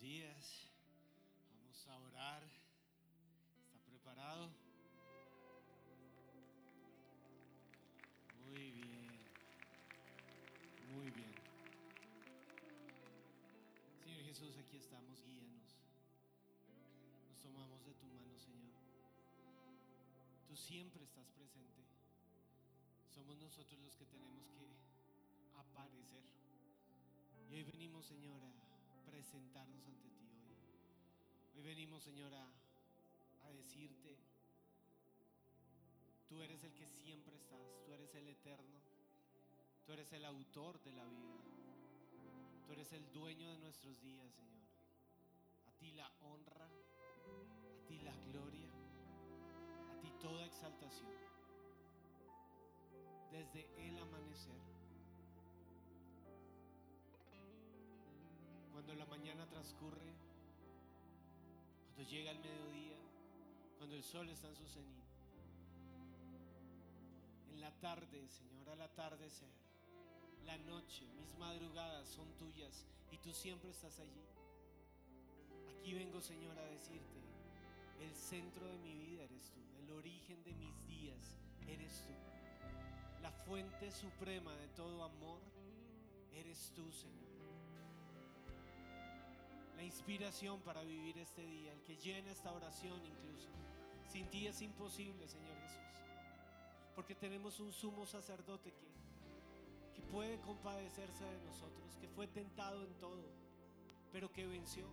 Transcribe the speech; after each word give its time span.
días. 0.00 0.70
Vamos 1.50 1.88
a 1.88 1.98
orar. 1.98 2.42
¿Está 3.64 3.78
preparado? 3.84 4.50
Muy 8.46 8.70
bien. 8.70 9.08
Muy 10.92 11.10
bien. 11.10 11.34
Señor 14.04 14.22
Jesús, 14.22 14.56
aquí 14.58 14.76
estamos, 14.76 15.24
guíanos. 15.24 15.76
Nos 17.28 17.38
tomamos 17.40 17.84
de 17.84 17.94
tu 17.94 18.06
mano, 18.06 18.38
Señor. 18.38 18.74
Tú 20.46 20.54
siempre 20.54 21.02
estás 21.02 21.28
presente. 21.30 21.82
Somos 23.08 23.36
nosotros 23.38 23.80
los 23.80 23.96
que 23.96 24.06
tenemos 24.06 24.48
que 24.50 24.76
aparecer. 25.56 26.22
Y 27.50 27.54
hoy 27.54 27.64
venimos, 27.64 28.06
Señor, 28.06 28.40
a 28.44 28.67
presentarnos 29.10 29.86
ante 29.86 30.08
ti 30.10 30.26
hoy. 30.26 31.56
Hoy 31.56 31.62
venimos, 31.62 32.02
Señor, 32.02 32.32
a, 32.34 32.46
a 33.46 33.52
decirte, 33.52 34.16
tú 36.28 36.42
eres 36.42 36.62
el 36.64 36.72
que 36.74 36.86
siempre 36.86 37.36
estás, 37.36 37.60
tú 37.84 37.92
eres 37.92 38.14
el 38.14 38.28
eterno, 38.28 38.78
tú 39.86 39.92
eres 39.92 40.12
el 40.12 40.24
autor 40.24 40.80
de 40.82 40.92
la 40.92 41.04
vida, 41.04 41.38
tú 42.66 42.72
eres 42.72 42.92
el 42.92 43.10
dueño 43.12 43.50
de 43.50 43.58
nuestros 43.58 44.00
días, 44.00 44.32
Señor. 44.34 44.68
A 45.66 45.72
ti 45.78 45.92
la 45.92 46.10
honra, 46.20 46.66
a 46.66 47.86
ti 47.86 47.98
la 48.00 48.14
gloria, 48.30 48.70
a 49.90 50.00
ti 50.00 50.12
toda 50.20 50.46
exaltación. 50.46 51.12
Desde 53.30 53.68
el 53.86 53.98
amanecer 53.98 54.77
cuando 58.88 59.04
la 59.04 59.10
mañana 59.18 59.46
transcurre, 59.46 60.14
cuando 61.94 62.10
llega 62.10 62.30
el 62.30 62.38
mediodía, 62.38 62.96
cuando 63.76 63.96
el 63.96 64.02
sol 64.02 64.30
está 64.30 64.48
en 64.48 64.56
su 64.56 64.66
cenit. 64.66 65.04
En 67.50 67.60
la 67.60 67.70
tarde, 67.80 68.26
Señor, 68.28 68.70
al 68.70 68.80
atardecer, 68.80 69.50
la 70.46 70.56
noche, 70.56 71.06
mis 71.20 71.36
madrugadas 71.36 72.08
son 72.08 72.32
tuyas 72.38 72.86
y 73.10 73.18
tú 73.18 73.30
siempre 73.34 73.68
estás 73.68 73.98
allí. 73.98 74.24
Aquí 75.68 75.92
vengo, 75.92 76.22
Señor, 76.22 76.58
a 76.58 76.64
decirte, 76.64 77.20
el 78.00 78.14
centro 78.14 78.66
de 78.68 78.78
mi 78.78 78.94
vida 78.96 79.24
eres 79.24 79.50
tú, 79.50 79.60
el 79.82 79.90
origen 79.90 80.42
de 80.44 80.54
mis 80.54 80.86
días 80.86 81.36
eres 81.66 82.06
tú, 82.06 82.14
la 83.20 83.32
fuente 83.32 83.92
suprema 83.92 84.54
de 84.56 84.68
todo 84.68 85.04
amor 85.04 85.42
eres 86.32 86.72
tú, 86.74 86.90
Señor 86.90 87.37
la 89.78 89.84
inspiración 89.84 90.60
para 90.62 90.82
vivir 90.82 91.16
este 91.18 91.46
día, 91.46 91.72
el 91.72 91.80
que 91.84 91.96
llena 91.96 92.32
esta 92.32 92.52
oración 92.52 93.00
incluso. 93.06 93.48
Sin 94.08 94.28
ti 94.28 94.48
es 94.48 94.60
imposible, 94.60 95.28
Señor 95.28 95.54
Jesús. 95.62 96.02
Porque 96.96 97.14
tenemos 97.14 97.60
un 97.60 97.72
sumo 97.72 98.04
sacerdote 98.04 98.72
que, 98.72 98.88
que 99.94 100.02
puede 100.08 100.40
compadecerse 100.40 101.22
de 101.22 101.40
nosotros, 101.42 101.96
que 102.00 102.08
fue 102.08 102.26
tentado 102.26 102.82
en 102.82 102.92
todo, 102.94 103.22
pero 104.10 104.32
que 104.32 104.48
venció. 104.48 104.84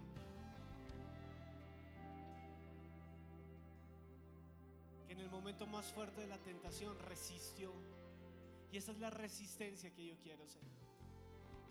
Que 5.08 5.14
en 5.14 5.20
el 5.20 5.32
momento 5.32 5.66
más 5.66 5.92
fuerte 5.94 6.22
de 6.22 6.28
la 6.28 6.38
tentación 6.38 6.96
resistió. 7.00 7.72
Y 8.72 8.78
esa 8.78 8.92
es 8.92 9.00
la 9.00 9.10
resistencia 9.10 9.92
que 9.92 10.06
yo 10.06 10.16
quiero, 10.22 10.48
Señor. 10.48 10.76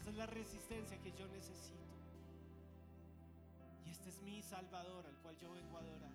Esa 0.00 0.10
es 0.10 0.16
la 0.16 0.26
resistencia 0.26 1.00
que 1.00 1.12
yo 1.12 1.28
necesito. 1.28 1.93
Este 3.94 4.08
es 4.08 4.20
mi 4.22 4.42
Salvador 4.42 5.06
al 5.06 5.14
cual 5.18 5.38
yo 5.38 5.52
vengo 5.52 5.76
a 5.76 5.80
adorar. 5.80 6.10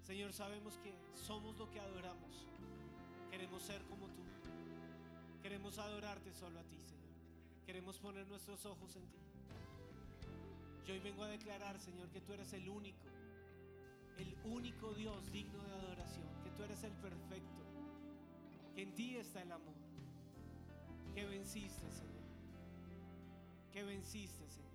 Señor, 0.00 0.32
sabemos 0.32 0.78
que 0.78 0.94
somos 1.14 1.54
lo 1.58 1.70
que 1.70 1.80
adoramos. 1.80 2.46
Queremos 3.30 3.62
ser 3.62 3.82
como 3.82 4.06
tú. 4.06 4.22
Queremos 5.42 5.76
adorarte 5.76 6.32
solo 6.32 6.60
a 6.60 6.62
ti, 6.62 6.80
Señor. 6.80 7.12
Queremos 7.66 7.98
poner 7.98 8.26
nuestros 8.26 8.64
ojos 8.64 8.96
en 8.96 9.02
ti. 9.02 9.18
Yo 10.86 10.94
hoy 10.94 11.00
vengo 11.00 11.24
a 11.24 11.28
declarar, 11.28 11.78
Señor, 11.78 12.08
que 12.08 12.22
tú 12.22 12.32
eres 12.32 12.54
el 12.54 12.66
único, 12.70 13.06
el 14.16 14.34
único 14.44 14.94
Dios 14.94 15.30
digno 15.30 15.62
de 15.62 15.74
adoración, 15.74 16.26
que 16.42 16.50
tú 16.52 16.62
eres 16.62 16.82
el 16.84 16.92
perfecto, 16.92 17.62
que 18.74 18.80
en 18.80 18.94
ti 18.94 19.16
está 19.16 19.42
el 19.42 19.52
amor, 19.52 19.74
que 21.14 21.26
venciste, 21.26 21.92
Señor, 21.92 22.24
que 23.70 23.84
venciste, 23.84 24.48
Señor 24.48 24.67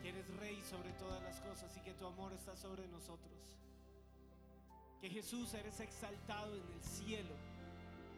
que 0.00 0.08
eres 0.08 0.34
rey 0.36 0.62
sobre 0.62 0.92
todas 0.92 1.22
las 1.22 1.40
cosas 1.40 1.76
y 1.76 1.80
que 1.80 1.92
tu 1.92 2.06
amor 2.06 2.32
está 2.32 2.56
sobre 2.56 2.86
nosotros. 2.88 3.32
Que 5.00 5.10
Jesús 5.10 5.52
eres 5.54 5.80
exaltado 5.80 6.54
en 6.54 6.62
el 6.72 6.82
cielo, 6.82 7.34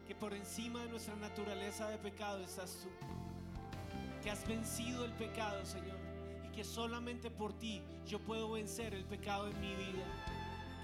que 0.07 0.15
por 0.15 0.33
encima 0.33 0.83
de 0.83 0.89
nuestra 0.89 1.15
naturaleza 1.17 1.89
de 1.89 1.99
pecado 1.99 2.43
estás 2.43 2.79
tú. 2.83 2.89
Que 4.23 4.31
has 4.31 4.47
vencido 4.47 5.05
el 5.05 5.13
pecado, 5.13 5.65
Señor, 5.67 5.99
y 6.45 6.55
que 6.55 6.65
solamente 6.65 7.31
por 7.31 7.53
ti 7.53 7.83
yo 8.07 8.21
puedo 8.21 8.53
vencer 8.53 8.95
el 8.95 9.05
pecado 9.05 9.49
en 9.49 9.61
mi 9.61 9.75
vida. 9.75 10.05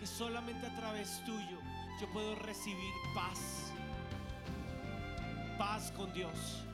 Que 0.01 0.07
solamente 0.07 0.67
a 0.67 0.77
través 0.77 1.23
tuyo 1.25 1.59
yo 2.01 2.13
puedo 2.13 2.35
recibir 2.37 2.93
paz. 3.15 3.73
Paz 5.57 5.93
con 5.93 6.13
Dios. 6.13 6.65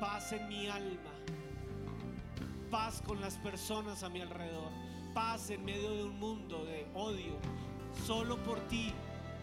Paz 0.00 0.32
en 0.32 0.48
mi 0.48 0.68
alma 0.68 1.09
paz 2.70 3.02
con 3.04 3.20
las 3.20 3.36
personas 3.36 4.02
a 4.02 4.08
mi 4.08 4.20
alrededor, 4.20 4.70
paz 5.12 5.50
en 5.50 5.64
medio 5.64 5.90
de 5.90 6.04
un 6.04 6.18
mundo 6.18 6.64
de 6.64 6.86
odio. 6.94 7.36
Solo 8.06 8.36
por 8.44 8.60
ti 8.68 8.92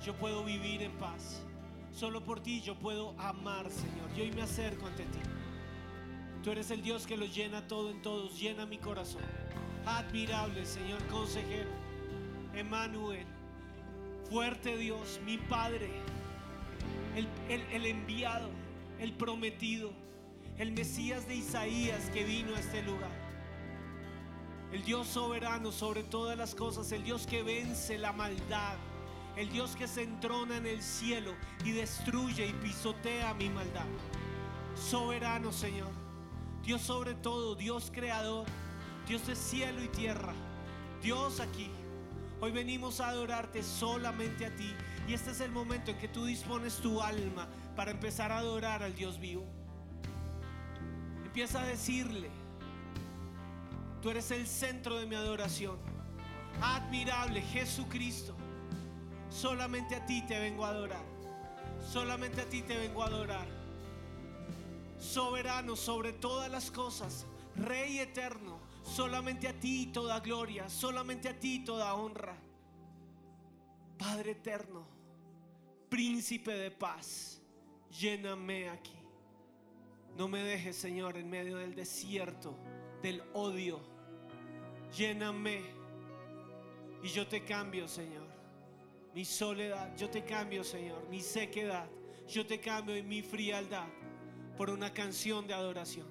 yo 0.04 0.16
puedo 0.16 0.44
vivir 0.44 0.82
en 0.82 0.94
paz. 0.94 1.44
Solo 1.92 2.24
por 2.24 2.40
ti 2.40 2.62
yo 2.62 2.76
puedo 2.76 3.14
amar, 3.20 3.70
Señor. 3.70 4.14
Yo 4.16 4.24
hoy 4.24 4.32
me 4.32 4.44
acerco 4.44 4.88
ante 4.88 5.04
ti. 5.04 5.20
Tú 6.44 6.52
eres 6.52 6.72
el 6.72 6.82
Dios 6.82 7.06
que 7.06 7.18
lo 7.18 7.26
llena 7.26 7.68
todo 7.68 7.92
en 7.92 8.02
todos, 8.02 8.40
llena 8.40 8.66
mi 8.66 8.78
corazón. 8.78 9.24
Admirable, 9.86 10.66
Señor 10.66 11.06
consejero. 11.08 11.70
Emanuel, 12.54 13.26
fuerte 14.30 14.78
Dios, 14.78 15.20
mi 15.26 15.38
Padre, 15.38 15.92
el, 17.16 17.28
el 17.50 17.86
enviado, 17.86 18.50
el 19.00 19.14
prometido 19.14 19.92
el 20.58 20.72
Mesías 20.72 21.28
de 21.28 21.36
Isaías 21.36 22.10
que 22.10 22.24
vino 22.24 22.56
a 22.56 22.60
este 22.60 22.82
lugar. 22.82 23.12
El 24.72 24.84
Dios 24.84 25.08
soberano 25.08 25.72
sobre 25.72 26.04
todas 26.04 26.38
las 26.38 26.54
cosas, 26.54 26.92
el 26.92 27.04
Dios 27.04 27.26
que 27.26 27.42
vence 27.42 27.98
la 27.98 28.12
maldad, 28.12 28.76
el 29.38 29.50
Dios 29.50 29.76
que 29.78 29.88
se 29.88 30.04
entrona 30.04 30.58
en 30.58 30.66
el 30.66 30.82
cielo 30.82 31.32
y 31.64 31.72
destruye 31.72 32.48
y 32.48 32.54
pisotea 32.54 33.34
mi 33.36 33.50
maldad. 33.50 33.86
Soberano 34.76 35.54
Señor, 35.54 35.92
Dios 36.64 36.82
sobre 36.82 37.14
todo, 37.14 37.56
Dios 37.56 37.92
creador, 37.94 38.46
Dios 39.08 39.26
de 39.26 39.36
cielo 39.36 39.82
y 39.82 39.88
tierra, 39.88 40.34
Dios 41.02 41.40
aquí. 41.40 41.70
Hoy 42.42 42.52
venimos 42.52 43.00
a 43.00 43.08
adorarte 43.10 43.64
solamente 43.64 44.46
a 44.46 44.56
ti 44.56 44.74
y 45.08 45.14
este 45.14 45.32
es 45.32 45.40
el 45.40 45.52
momento 45.52 45.92
en 45.92 45.98
que 45.98 46.10
tú 46.10 46.26
dispones 46.26 46.76
tu 46.78 47.02
alma 47.02 47.48
para 47.76 47.92
empezar 47.92 48.34
a 48.34 48.40
adorar 48.40 48.84
al 48.84 48.94
Dios 48.94 49.18
vivo. 49.18 49.46
Empieza 51.26 51.62
a 51.62 51.66
decirle, 51.66 52.30
tú 54.08 54.12
eres 54.12 54.32
el 54.32 54.48
centro 54.48 54.98
de 54.98 55.06
mi 55.06 55.16
adoración. 55.16 55.78
Admirable 56.62 57.42
Jesucristo, 57.42 58.34
solamente 59.30 59.96
a 59.96 60.06
ti 60.06 60.22
te 60.22 60.40
vengo 60.40 60.64
a 60.64 60.70
adorar. 60.70 61.04
Solamente 61.92 62.40
a 62.40 62.46
ti 62.46 62.62
te 62.62 62.78
vengo 62.78 63.04
a 63.04 63.08
adorar. 63.08 63.46
Soberano 64.98 65.76
sobre 65.76 66.14
todas 66.14 66.50
las 66.50 66.72
cosas, 66.72 67.26
Rey 67.58 68.00
eterno, 68.00 68.62
solamente 68.82 69.50
a 69.50 69.60
ti 69.60 69.88
toda 69.88 70.22
gloria, 70.22 70.70
solamente 70.70 71.28
a 71.28 71.38
ti 71.38 71.66
toda 71.66 71.94
honra. 71.94 72.38
Padre 73.98 74.32
eterno, 74.32 74.88
príncipe 75.90 76.54
de 76.54 76.72
paz, 76.72 77.42
lléname 77.92 78.70
aquí. 78.70 78.96
No 80.16 80.30
me 80.30 80.42
dejes, 80.44 80.78
Señor, 80.78 81.18
en 81.18 81.30
medio 81.30 81.58
del 81.58 81.76
desierto, 81.76 82.58
del 83.02 83.22
odio. 83.34 83.97
Lléname 84.96 85.62
y 87.04 87.08
yo 87.08 87.28
te 87.28 87.44
cambio, 87.44 87.88
Señor. 87.88 88.28
Mi 89.14 89.26
soledad, 89.26 89.96
yo 89.98 90.10
te 90.10 90.24
cambio, 90.24 90.64
Señor. 90.64 91.08
Mi 91.10 91.22
sequedad, 91.22 91.88
yo 92.28 92.46
te 92.46 92.60
cambio 92.60 92.96
y 92.96 93.04
mi 93.04 93.22
frialdad 93.22 93.88
por 94.56 94.70
una 94.70 94.94
canción 94.94 95.48
de 95.48 95.54
adoración. 95.54 96.08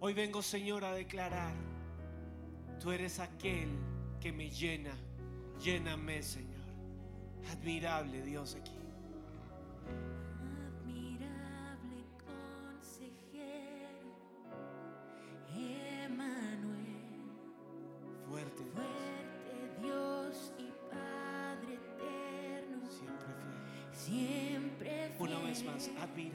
Hoy 0.00 0.14
vengo, 0.14 0.42
Señor, 0.42 0.84
a 0.84 0.92
declarar, 0.92 1.54
tú 2.80 2.90
eres 2.90 3.18
aquel 3.18 3.68
que 4.20 4.32
me 4.32 4.50
llena. 4.50 4.92
Lléname, 5.62 6.22
Señor. 6.22 6.62
Admirable 7.50 8.22
Dios 8.22 8.56
aquí. 8.56 8.81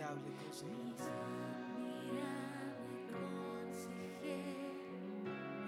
admirable 0.03 0.31
consejero. 0.43 0.87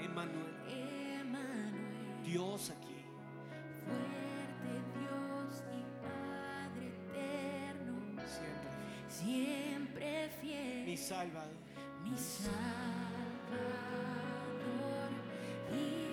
Emanuel. 0.03 0.59
Dios 2.23 2.69
aquí. 2.69 2.95
siempre 9.09 10.29
fiel, 10.39 10.85
mi 10.85 10.95
Salvador, 10.95 11.57
mi 12.03 12.15
Salvador 12.15 12.59
y 15.73 16.07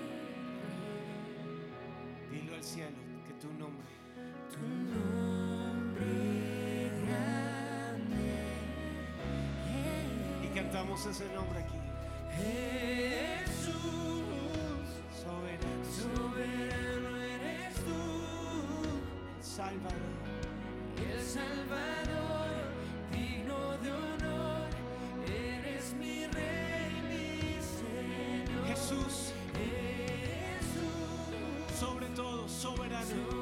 Dilo 2.35 2.55
al 2.55 2.65
cielo 2.65 2.97
que 3.27 3.35
tu 3.35 3.53
nombre. 3.53 4.06
Levantamos 10.67 11.07
ese 11.07 11.25
nombre 11.33 11.61
aquí. 11.61 11.79
Jesús, 12.39 13.77
soberano, 15.23 15.85
soberano 15.95 17.17
eres 17.23 17.75
tú. 17.77 19.39
el 19.39 19.45
Salvador, 19.45 20.17
el 20.99 21.23
Salvador, 21.23 22.51
digno 23.13 23.79
de 23.79 23.93
honor, 23.93 24.69
eres 25.29 25.95
mi 25.95 26.27
rey, 26.27 26.91
mi 27.11 27.63
Señor. 27.63 28.67
Jesús, 28.67 29.33
sobre 31.79 32.09
todo 32.09 32.49
soberano. 32.49 33.36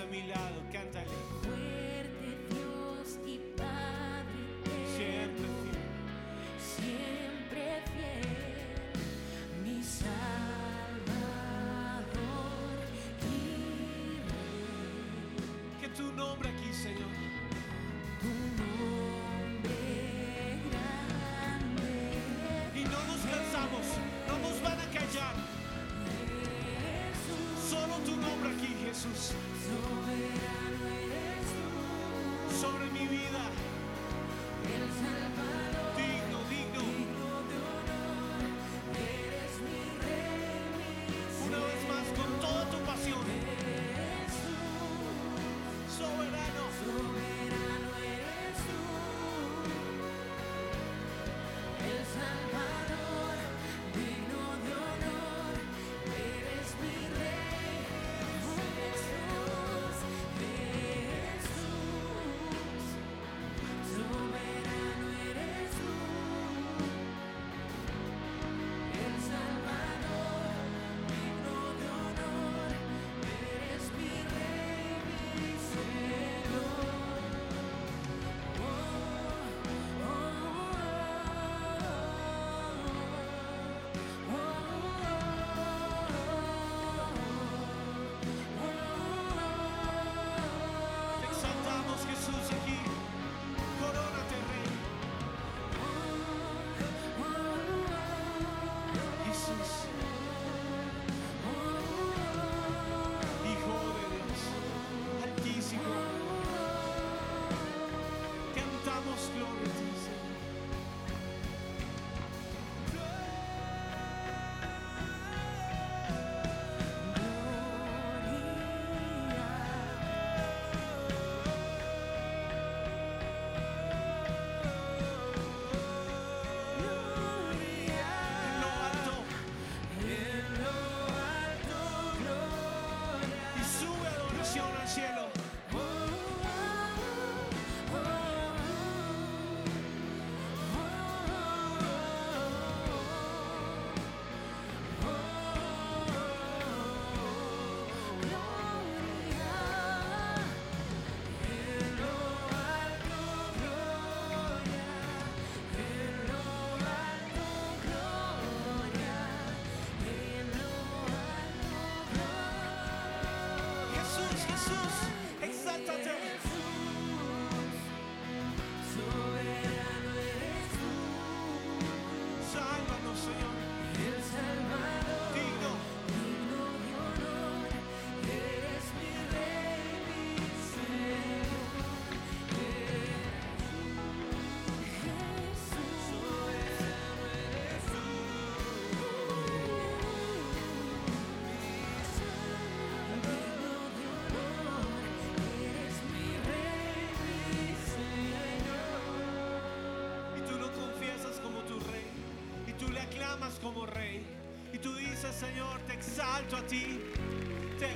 A 0.00 0.06
mi 0.06 0.22
lado, 0.28 0.62
cántale. 0.72 1.10
Fuerte 1.42 2.38
Dios 2.50 3.18
y 3.26 3.38
Padre 3.56 4.40
siempre 4.96 5.48
fiel, 5.64 5.84
siempre 6.76 7.82
fiel, 7.92 8.94
mi 9.64 9.82
Salvador 9.82 10.14
y 13.22 14.20
Rey. 14.28 15.80
Que 15.80 15.88
tu 15.88 16.12
nombre 16.12 16.48
aquí, 16.48 16.72
Señor. 16.72 17.27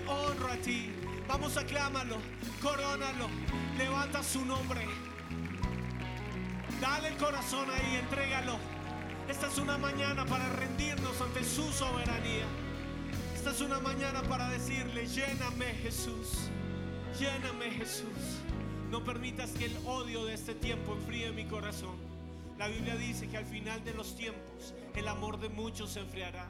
Honro 0.08 0.52
a 0.52 0.56
ti. 0.56 0.90
Vamos 1.28 1.56
a 1.56 1.64
clámalo, 1.64 2.16
corónalo, 2.60 3.28
levanta 3.78 4.22
su 4.22 4.44
nombre. 4.44 4.86
Dale 6.80 7.08
el 7.08 7.16
corazón 7.16 7.68
ahí, 7.70 7.96
entrégalo. 7.96 8.58
Esta 9.28 9.46
es 9.46 9.58
una 9.58 9.78
mañana 9.78 10.26
para 10.26 10.48
rendirnos 10.48 11.20
ante 11.20 11.44
su 11.44 11.72
soberanía. 11.72 12.44
Esta 13.34 13.50
es 13.50 13.60
una 13.60 13.80
mañana 13.80 14.22
para 14.22 14.48
decirle, 14.50 15.06
lléname 15.06 15.66
Jesús, 15.82 16.50
lléname 17.18 17.70
Jesús. 17.70 18.40
No 18.90 19.02
permitas 19.04 19.50
que 19.52 19.66
el 19.66 19.76
odio 19.86 20.24
de 20.26 20.34
este 20.34 20.54
tiempo 20.54 20.94
enfríe 20.94 21.32
mi 21.32 21.46
corazón. 21.46 21.96
La 22.58 22.68
Biblia 22.68 22.94
dice 22.96 23.28
que 23.28 23.36
al 23.36 23.46
final 23.46 23.82
de 23.84 23.94
los 23.94 24.14
tiempos 24.16 24.74
el 24.94 25.08
amor 25.08 25.40
de 25.40 25.48
muchos 25.48 25.90
se 25.90 26.00
enfriará. 26.00 26.46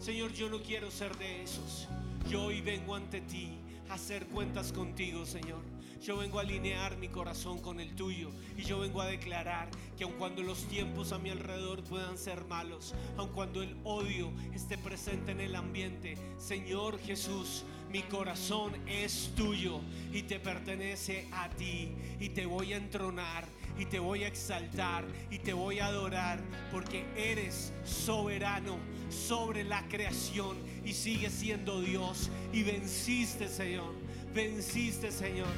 Señor, 0.00 0.32
yo 0.32 0.48
no 0.48 0.60
quiero 0.60 0.90
ser 0.90 1.16
de 1.16 1.42
esos. 1.42 1.88
Yo 2.28 2.44
hoy 2.44 2.62
vengo 2.62 2.94
ante 2.94 3.20
ti 3.20 3.58
a 3.90 3.94
hacer 3.94 4.26
cuentas 4.26 4.72
contigo, 4.72 5.26
Señor. 5.26 5.62
Yo 6.02 6.16
vengo 6.16 6.38
a 6.38 6.42
alinear 6.42 6.96
mi 6.96 7.08
corazón 7.08 7.60
con 7.60 7.80
el 7.80 7.94
tuyo 7.94 8.30
y 8.56 8.62
yo 8.62 8.80
vengo 8.80 9.00
a 9.00 9.06
declarar 9.06 9.68
que 9.96 10.04
aun 10.04 10.14
cuando 10.14 10.42
los 10.42 10.66
tiempos 10.68 11.12
a 11.12 11.18
mi 11.18 11.30
alrededor 11.30 11.82
puedan 11.84 12.18
ser 12.18 12.44
malos, 12.44 12.94
aun 13.16 13.30
cuando 13.30 13.62
el 13.62 13.76
odio 13.84 14.30
esté 14.54 14.76
presente 14.76 15.32
en 15.32 15.40
el 15.40 15.54
ambiente, 15.54 16.18
Señor 16.38 16.98
Jesús, 16.98 17.64
mi 17.90 18.02
corazón 18.02 18.72
es 18.86 19.32
tuyo 19.36 19.80
y 20.12 20.22
te 20.22 20.40
pertenece 20.40 21.28
a 21.32 21.48
ti 21.50 21.92
y 22.20 22.30
te 22.30 22.44
voy 22.44 22.72
a 22.72 22.76
entronar 22.76 23.46
y 23.78 23.86
te 23.86 23.98
voy 23.98 24.24
a 24.24 24.28
exaltar 24.28 25.04
y 25.30 25.38
te 25.38 25.52
voy 25.52 25.80
a 25.80 25.86
adorar 25.86 26.40
porque 26.70 27.06
eres 27.16 27.72
soberano 27.84 28.78
sobre 29.08 29.64
la 29.64 29.86
creación 29.88 30.56
y 30.84 30.92
sigues 30.92 31.32
siendo 31.32 31.80
Dios 31.80 32.30
y 32.52 32.62
venciste 32.62 33.48
Señor, 33.48 33.94
venciste 34.32 35.10
Señor. 35.10 35.48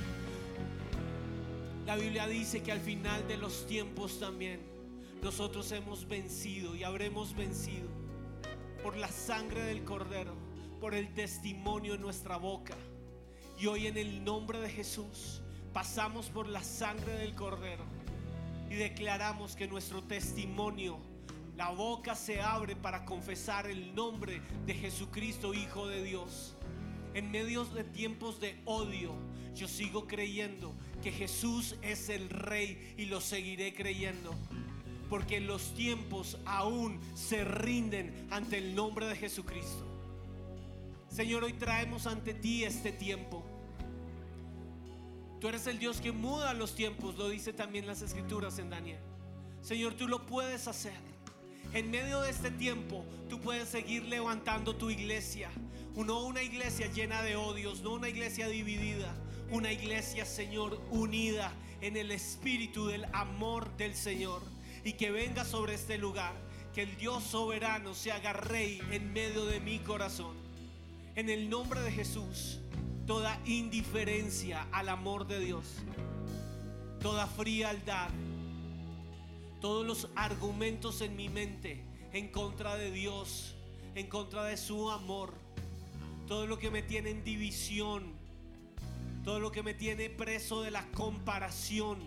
La 1.84 1.96
Biblia 1.96 2.26
dice 2.26 2.62
que 2.62 2.72
al 2.72 2.80
final 2.80 3.26
de 3.28 3.36
los 3.36 3.66
tiempos 3.66 4.18
también 4.18 4.60
nosotros 5.22 5.70
hemos 5.72 6.08
vencido 6.08 6.74
y 6.74 6.84
habremos 6.84 7.34
vencido 7.34 7.88
por 8.82 8.96
la 8.96 9.08
sangre 9.08 9.62
del 9.62 9.84
cordero, 9.84 10.34
por 10.80 10.94
el 10.94 11.12
testimonio 11.14 11.94
en 11.94 12.00
nuestra 12.00 12.36
boca. 12.36 12.74
Y 13.58 13.66
hoy 13.66 13.86
en 13.86 13.96
el 13.96 14.24
nombre 14.24 14.60
de 14.60 14.68
Jesús 14.68 15.42
pasamos 15.72 16.28
por 16.28 16.48
la 16.48 16.62
sangre 16.62 17.14
del 17.14 17.34
cordero 17.34 17.95
y 18.70 18.74
declaramos 18.74 19.56
que 19.56 19.68
nuestro 19.68 20.02
testimonio, 20.02 20.98
la 21.56 21.70
boca 21.70 22.14
se 22.14 22.40
abre 22.40 22.76
para 22.76 23.04
confesar 23.04 23.66
el 23.66 23.94
nombre 23.94 24.42
de 24.66 24.74
Jesucristo, 24.74 25.54
Hijo 25.54 25.88
de 25.88 26.02
Dios. 26.02 26.54
En 27.14 27.30
medio 27.30 27.64
de 27.64 27.84
tiempos 27.84 28.40
de 28.40 28.60
odio, 28.66 29.14
yo 29.54 29.68
sigo 29.68 30.06
creyendo 30.06 30.74
que 31.02 31.10
Jesús 31.10 31.76
es 31.80 32.10
el 32.10 32.28
Rey 32.28 32.94
y 32.98 33.06
lo 33.06 33.20
seguiré 33.20 33.72
creyendo. 33.74 34.34
Porque 35.08 35.40
los 35.40 35.72
tiempos 35.74 36.36
aún 36.44 37.00
se 37.14 37.44
rinden 37.44 38.26
ante 38.30 38.58
el 38.58 38.74
nombre 38.74 39.06
de 39.06 39.16
Jesucristo. 39.16 39.86
Señor, 41.08 41.44
hoy 41.44 41.54
traemos 41.54 42.06
ante 42.06 42.34
ti 42.34 42.64
este 42.64 42.92
tiempo. 42.92 43.46
Tú 45.40 45.48
eres 45.48 45.66
el 45.66 45.78
Dios 45.78 46.00
que 46.00 46.12
muda 46.12 46.54
los 46.54 46.74
tiempos, 46.74 47.16
lo 47.16 47.28
dice 47.28 47.52
también 47.52 47.86
las 47.86 48.00
escrituras 48.00 48.58
en 48.58 48.70
Daniel. 48.70 48.98
Señor, 49.60 49.94
tú 49.94 50.08
lo 50.08 50.24
puedes 50.24 50.66
hacer. 50.66 50.94
En 51.74 51.90
medio 51.90 52.22
de 52.22 52.30
este 52.30 52.50
tiempo, 52.50 53.04
tú 53.28 53.40
puedes 53.40 53.68
seguir 53.68 54.04
levantando 54.04 54.76
tu 54.76 54.88
iglesia. 54.90 55.50
No 55.94 56.24
una 56.24 56.42
iglesia 56.42 56.90
llena 56.92 57.22
de 57.22 57.36
odios, 57.36 57.82
no 57.82 57.94
una 57.94 58.08
iglesia 58.08 58.48
dividida. 58.48 59.14
Una 59.50 59.72
iglesia, 59.72 60.24
Señor, 60.24 60.80
unida 60.90 61.52
en 61.80 61.96
el 61.96 62.10
espíritu 62.12 62.86
del 62.86 63.06
amor 63.12 63.76
del 63.76 63.94
Señor. 63.94 64.42
Y 64.84 64.94
que 64.94 65.10
venga 65.10 65.44
sobre 65.44 65.74
este 65.74 65.98
lugar. 65.98 66.34
Que 66.74 66.82
el 66.82 66.96
Dios 66.96 67.24
soberano 67.24 67.94
se 67.94 68.12
haga 68.12 68.32
rey 68.32 68.80
en 68.90 69.12
medio 69.12 69.44
de 69.46 69.60
mi 69.60 69.80
corazón. 69.80 70.36
En 71.14 71.28
el 71.28 71.50
nombre 71.50 71.80
de 71.80 71.90
Jesús 71.90 72.60
toda 73.06 73.40
indiferencia 73.44 74.66
al 74.72 74.88
amor 74.88 75.26
de 75.26 75.38
Dios, 75.38 75.66
toda 77.00 77.26
frialdad, 77.26 78.10
todos 79.60 79.86
los 79.86 80.08
argumentos 80.16 81.00
en 81.00 81.16
mi 81.16 81.28
mente 81.28 81.84
en 82.12 82.28
contra 82.28 82.76
de 82.76 82.90
Dios, 82.90 83.54
en 83.94 84.08
contra 84.08 84.44
de 84.44 84.56
su 84.56 84.90
amor, 84.90 85.34
todo 86.26 86.46
lo 86.46 86.58
que 86.58 86.70
me 86.70 86.82
tiene 86.82 87.10
en 87.10 87.22
división, 87.22 88.12
todo 89.24 89.38
lo 89.38 89.52
que 89.52 89.62
me 89.62 89.74
tiene 89.74 90.10
preso 90.10 90.62
de 90.62 90.72
la 90.72 90.84
comparación, 90.92 91.98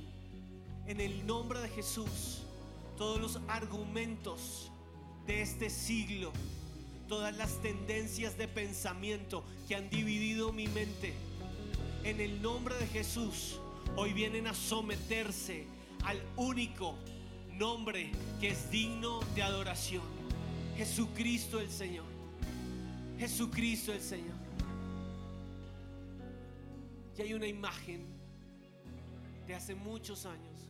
en 0.85 0.99
el 0.99 1.25
nombre 1.25 1.59
de 1.59 1.69
Jesús, 1.69 2.43
todos 2.97 3.21
los 3.21 3.39
argumentos 3.47 4.71
de 5.25 5.41
este 5.41 5.69
siglo 5.69 6.33
todas 7.09 7.35
las 7.35 7.59
tendencias 7.61 8.37
de 8.37 8.47
pensamiento 8.47 9.43
que 9.67 9.75
han 9.75 9.89
dividido 9.89 10.53
mi 10.53 10.67
mente. 10.67 11.13
En 12.03 12.21
el 12.21 12.41
nombre 12.41 12.75
de 12.75 12.85
Jesús, 12.85 13.59
hoy 13.97 14.13
vienen 14.13 14.45
a 14.45 14.53
someterse 14.53 15.65
al 16.05 16.21
único 16.37 16.95
nombre 17.53 18.11
que 18.39 18.49
es 18.49 18.69
digno 18.69 19.19
de 19.35 19.41
adoración. 19.41 20.03
Jesucristo 20.77 21.59
el 21.59 21.69
Señor. 21.69 22.05
Jesucristo 23.17 23.91
el 23.91 24.01
Señor. 24.01 24.37
Y 27.17 27.21
hay 27.23 27.33
una 27.33 27.47
imagen 27.47 28.05
de 29.45 29.55
hace 29.55 29.73
muchos 29.73 30.25
años. 30.25 30.69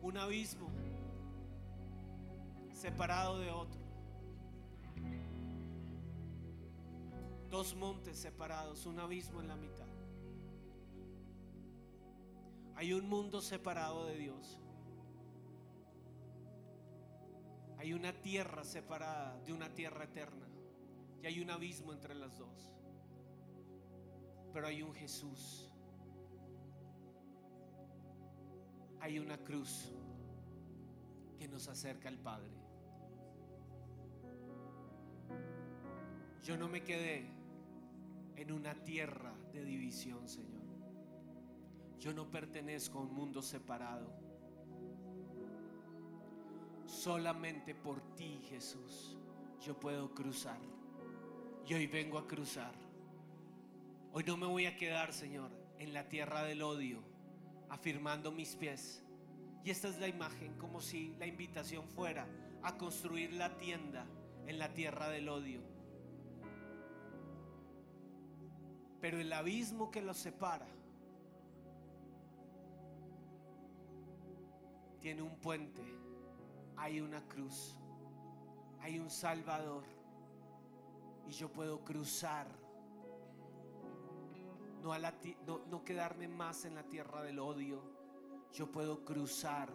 Un 0.00 0.16
abismo 0.16 0.70
separado 2.72 3.38
de 3.38 3.50
otro. 3.50 3.81
Dos 7.52 7.74
montes 7.76 8.16
separados, 8.16 8.86
un 8.86 8.98
abismo 8.98 9.42
en 9.42 9.48
la 9.48 9.56
mitad. 9.56 9.86
Hay 12.76 12.94
un 12.94 13.06
mundo 13.06 13.42
separado 13.42 14.06
de 14.06 14.16
Dios. 14.16 14.58
Hay 17.76 17.92
una 17.92 18.14
tierra 18.14 18.64
separada 18.64 19.38
de 19.40 19.52
una 19.52 19.68
tierra 19.74 20.04
eterna. 20.04 20.46
Y 21.22 21.26
hay 21.26 21.40
un 21.40 21.50
abismo 21.50 21.92
entre 21.92 22.14
las 22.14 22.38
dos. 22.38 22.72
Pero 24.54 24.66
hay 24.66 24.82
un 24.82 24.94
Jesús. 24.94 25.70
Hay 29.00 29.18
una 29.18 29.36
cruz 29.36 29.92
que 31.38 31.48
nos 31.48 31.68
acerca 31.68 32.08
al 32.08 32.18
Padre. 32.18 32.62
Yo 36.42 36.56
no 36.56 36.66
me 36.66 36.82
quedé 36.82 37.31
en 38.36 38.52
una 38.52 38.74
tierra 38.74 39.32
de 39.52 39.64
división, 39.64 40.28
Señor. 40.28 40.62
Yo 41.98 42.12
no 42.12 42.30
pertenezco 42.30 42.98
a 42.98 43.02
un 43.02 43.14
mundo 43.14 43.42
separado. 43.42 44.12
Solamente 46.84 47.74
por 47.74 48.00
ti, 48.16 48.40
Jesús, 48.48 49.16
yo 49.64 49.78
puedo 49.78 50.12
cruzar. 50.14 50.58
Y 51.66 51.74
hoy 51.74 51.86
vengo 51.86 52.18
a 52.18 52.26
cruzar. 52.26 52.74
Hoy 54.12 54.24
no 54.24 54.36
me 54.36 54.46
voy 54.46 54.66
a 54.66 54.76
quedar, 54.76 55.12
Señor, 55.12 55.50
en 55.78 55.94
la 55.94 56.08
tierra 56.08 56.42
del 56.42 56.62
odio, 56.62 57.02
afirmando 57.68 58.32
mis 58.32 58.56
pies. 58.56 59.02
Y 59.64 59.70
esta 59.70 59.88
es 59.88 59.98
la 59.98 60.08
imagen, 60.08 60.54
como 60.58 60.80
si 60.80 61.14
la 61.18 61.26
invitación 61.26 61.86
fuera 61.88 62.26
a 62.62 62.76
construir 62.76 63.32
la 63.32 63.56
tienda 63.56 64.06
en 64.46 64.58
la 64.58 64.74
tierra 64.74 65.08
del 65.08 65.28
odio. 65.28 65.71
Pero 69.02 69.18
el 69.18 69.32
abismo 69.32 69.90
que 69.90 70.00
los 70.00 70.16
separa 70.16 70.68
tiene 75.00 75.22
un 75.22 75.34
puente, 75.40 75.82
hay 76.76 77.00
una 77.00 77.20
cruz, 77.26 77.76
hay 78.80 79.00
un 79.00 79.10
Salvador 79.10 79.82
y 81.26 81.32
yo 81.32 81.50
puedo 81.50 81.82
cruzar. 81.84 82.46
No, 84.84 85.84
quedarme 85.84 86.28
más 86.28 86.64
en 86.64 86.76
la 86.76 86.84
tierra 86.84 87.22
del 87.22 87.40
odio, 87.40 87.82
yo 88.52 88.70
puedo 88.70 89.04
cruzar 89.04 89.68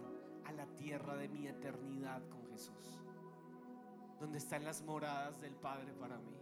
a 0.45 0.53
la 0.53 0.65
tierra 0.67 1.17
de 1.17 1.27
mi 1.27 1.47
eternidad 1.47 2.21
con 2.29 2.47
Jesús, 2.47 3.03
donde 4.21 4.37
están 4.37 4.63
las 4.63 4.81
moradas 4.83 5.41
del 5.41 5.55
Padre 5.55 5.91
para 5.99 6.17
mí. 6.17 6.37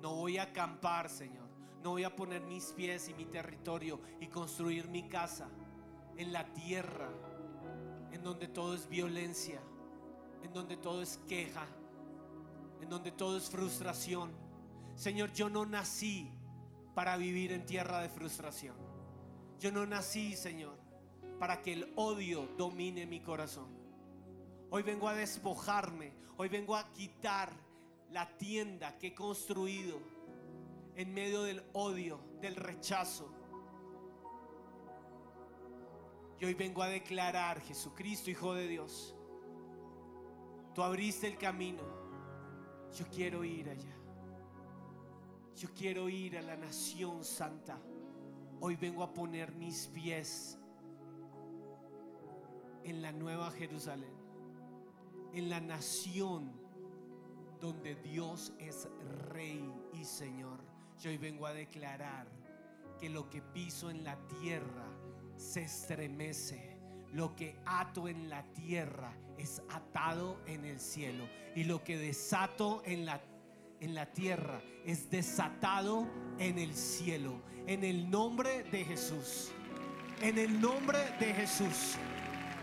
No 0.00 0.14
voy 0.14 0.38
a 0.38 0.44
acampar, 0.44 1.10
Señor. 1.10 1.45
No 1.86 1.92
voy 1.92 2.02
a 2.02 2.16
poner 2.16 2.42
mis 2.42 2.72
pies 2.72 3.08
y 3.08 3.14
mi 3.14 3.26
territorio 3.26 4.00
y 4.18 4.26
construir 4.26 4.88
mi 4.88 5.04
casa 5.04 5.48
en 6.16 6.32
la 6.32 6.52
tierra, 6.52 7.08
en 8.10 8.24
donde 8.24 8.48
todo 8.48 8.74
es 8.74 8.88
violencia, 8.88 9.60
en 10.42 10.52
donde 10.52 10.76
todo 10.76 11.00
es 11.00 11.20
queja, 11.28 11.64
en 12.80 12.88
donde 12.88 13.12
todo 13.12 13.36
es 13.36 13.48
frustración. 13.48 14.32
Señor, 14.96 15.32
yo 15.32 15.48
no 15.48 15.64
nací 15.64 16.28
para 16.92 17.16
vivir 17.16 17.52
en 17.52 17.64
tierra 17.64 18.00
de 18.00 18.08
frustración. 18.08 18.74
Yo 19.60 19.70
no 19.70 19.86
nací, 19.86 20.34
Señor, 20.34 20.76
para 21.38 21.62
que 21.62 21.72
el 21.72 21.92
odio 21.94 22.48
domine 22.58 23.06
mi 23.06 23.20
corazón. 23.20 23.68
Hoy 24.70 24.82
vengo 24.82 25.08
a 25.08 25.14
despojarme, 25.14 26.12
hoy 26.36 26.48
vengo 26.48 26.74
a 26.74 26.92
quitar 26.92 27.52
la 28.10 28.26
tienda 28.38 28.98
que 28.98 29.06
he 29.06 29.14
construido 29.14 30.15
en 30.96 31.12
medio 31.12 31.42
del 31.42 31.62
odio, 31.74 32.18
del 32.40 32.56
rechazo. 32.56 33.30
Y 36.40 36.44
hoy 36.44 36.54
vengo 36.54 36.82
a 36.82 36.88
declarar, 36.88 37.60
Jesucristo, 37.60 38.30
Hijo 38.30 38.54
de 38.54 38.66
Dios, 38.66 39.14
tú 40.74 40.82
abriste 40.82 41.26
el 41.26 41.38
camino. 41.38 41.82
Yo 42.96 43.06
quiero 43.08 43.44
ir 43.44 43.68
allá. 43.68 43.94
Yo 45.54 45.68
quiero 45.74 46.08
ir 46.08 46.36
a 46.36 46.42
la 46.42 46.56
nación 46.56 47.24
santa. 47.24 47.78
Hoy 48.60 48.76
vengo 48.76 49.02
a 49.02 49.12
poner 49.12 49.52
mis 49.54 49.86
pies 49.88 50.58
en 52.84 53.02
la 53.02 53.12
nueva 53.12 53.50
Jerusalén, 53.50 54.14
en 55.32 55.50
la 55.50 55.60
nación 55.60 56.52
donde 57.60 57.96
Dios 57.96 58.52
es 58.58 58.88
rey 59.30 59.70
y 59.92 60.04
Señor. 60.04 60.65
Yo 61.00 61.10
hoy 61.10 61.18
vengo 61.18 61.46
a 61.46 61.52
declarar 61.52 62.26
que 62.98 63.10
lo 63.10 63.28
que 63.28 63.42
piso 63.42 63.90
en 63.90 64.02
la 64.02 64.16
tierra 64.40 64.86
se 65.36 65.62
estremece. 65.62 66.76
Lo 67.12 67.34
que 67.34 67.56
ato 67.66 68.08
en 68.08 68.28
la 68.28 68.42
tierra 68.54 69.12
es 69.38 69.62
atado 69.68 70.40
en 70.46 70.64
el 70.64 70.80
cielo. 70.80 71.28
Y 71.54 71.64
lo 71.64 71.84
que 71.84 71.98
desato 71.98 72.82
en 72.84 73.04
la, 73.04 73.20
en 73.80 73.94
la 73.94 74.12
tierra 74.12 74.62
es 74.84 75.10
desatado 75.10 76.06
en 76.38 76.58
el 76.58 76.74
cielo. 76.74 77.42
En 77.66 77.84
el 77.84 78.10
nombre 78.10 78.64
de 78.64 78.84
Jesús. 78.84 79.52
En 80.22 80.38
el 80.38 80.60
nombre 80.60 80.98
de 81.20 81.34
Jesús. 81.34 81.96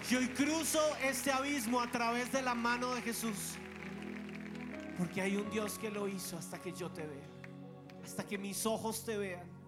Yo 0.09 0.19
hoy 0.19 0.27
cruzo 0.29 0.81
este 1.03 1.31
abismo 1.31 1.79
a 1.79 1.89
través 1.89 2.31
de 2.31 2.41
la 2.41 2.55
mano 2.55 2.95
de 2.95 3.01
Jesús. 3.03 3.57
Porque 4.97 5.21
hay 5.21 5.35
un 5.35 5.49
Dios 5.51 5.77
que 5.77 5.89
lo 5.89 6.07
hizo 6.07 6.37
hasta 6.37 6.59
que 6.59 6.73
yo 6.73 6.91
te 6.91 7.05
vea. 7.05 7.42
Hasta 8.03 8.25
que 8.25 8.37
mis 8.37 8.65
ojos 8.65 9.03
te 9.05 9.17
vean. 9.17 9.62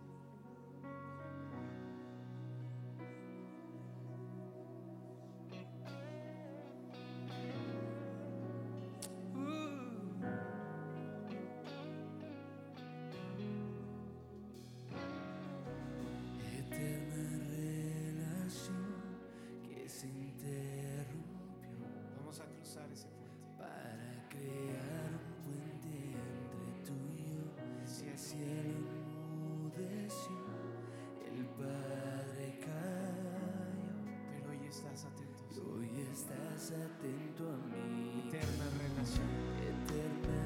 Atento 37.36 37.52
a 37.52 37.58
mí. 37.68 38.24
Eterna 38.28 38.66
relación. 38.80 39.28
Eterna 39.60 40.38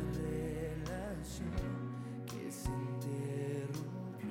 relación 0.97 1.53
que 2.25 2.51
se 2.51 2.69
interrumpió. 2.69 4.29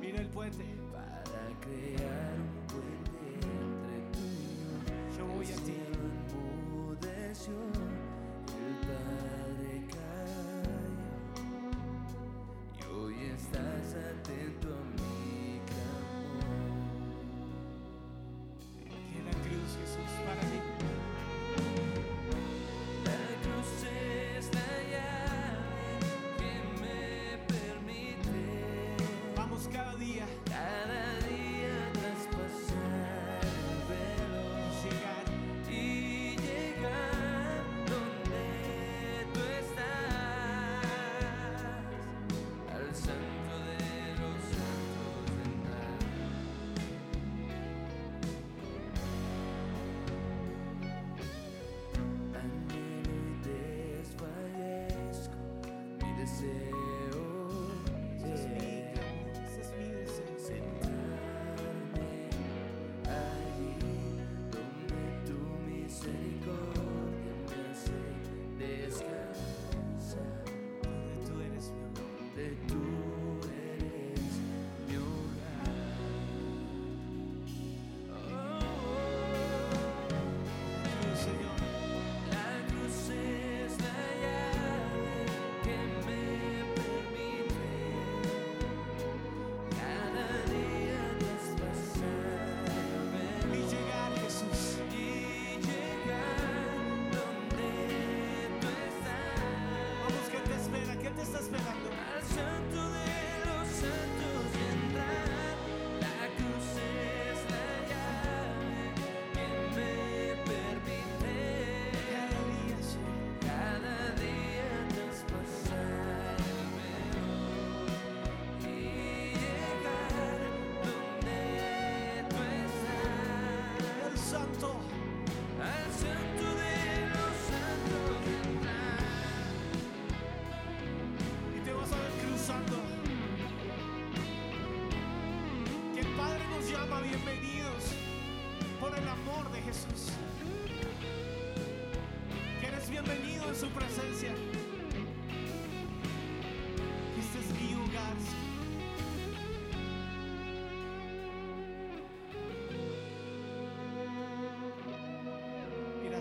Mira 0.00 0.20
el 0.20 0.28
puente. 0.28 0.64
Para 0.92 1.60
crear 1.60 2.36
un 2.38 2.66
puente 2.66 3.26
entre 3.34 3.96
tú 4.12 4.24
y 4.26 4.42
yo. 4.60 4.70
Yo 5.18 5.22
voy 5.34 5.46
a 5.46 5.54
El 5.54 5.60
ti. 5.62 5.79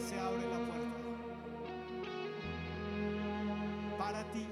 Se 0.09 0.19
abre 0.19 0.41
la 0.41 0.57
puerta. 0.57 0.87
Para 3.99 4.23
ti. 4.31 4.47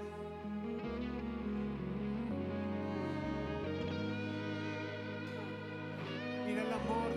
Mira 6.46 6.62
el 6.62 6.74
amor 6.74 7.08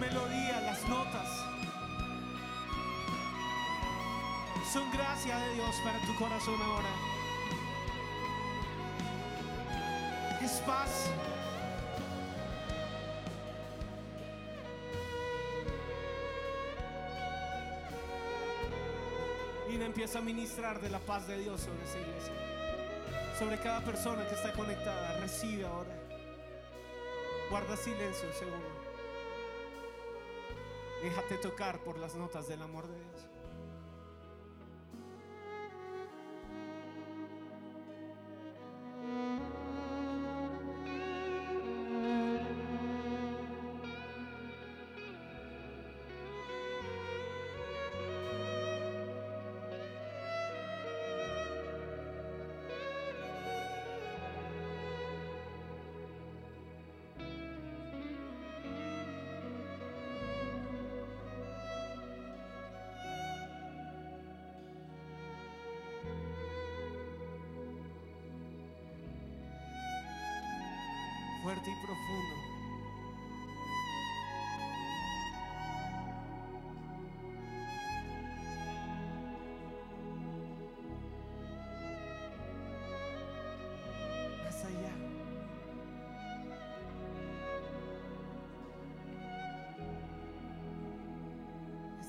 melodía, 0.00 0.60
las 0.62 0.88
notas. 0.88 1.28
Son 4.72 4.90
gracia 4.90 5.36
de 5.36 5.54
Dios 5.54 5.76
para 5.84 5.98
tu 6.00 6.14
corazón 6.16 6.60
ahora. 6.62 6.88
Es 10.42 10.52
paz. 10.66 11.10
Y 19.70 19.82
empieza 19.82 20.18
a 20.18 20.22
ministrar 20.22 20.80
de 20.80 20.88
la 20.88 20.98
paz 21.00 21.28
de 21.28 21.38
Dios 21.38 21.60
sobre 21.60 21.84
esa 21.84 21.98
iglesia. 21.98 22.32
Sobre 23.38 23.58
cada 23.58 23.80
persona 23.84 24.26
que 24.26 24.34
está 24.34 24.52
conectada. 24.52 25.18
Recibe 25.20 25.66
ahora. 25.66 25.94
Guarda 27.50 27.76
silencio 27.76 28.28
un 28.28 28.34
segundo. 28.34 28.79
Déjate 31.02 31.38
tocar 31.38 31.82
por 31.82 31.98
las 31.98 32.14
notas 32.14 32.46
del 32.46 32.60
amor 32.60 32.86
de 32.86 32.98
Dios. 32.98 33.26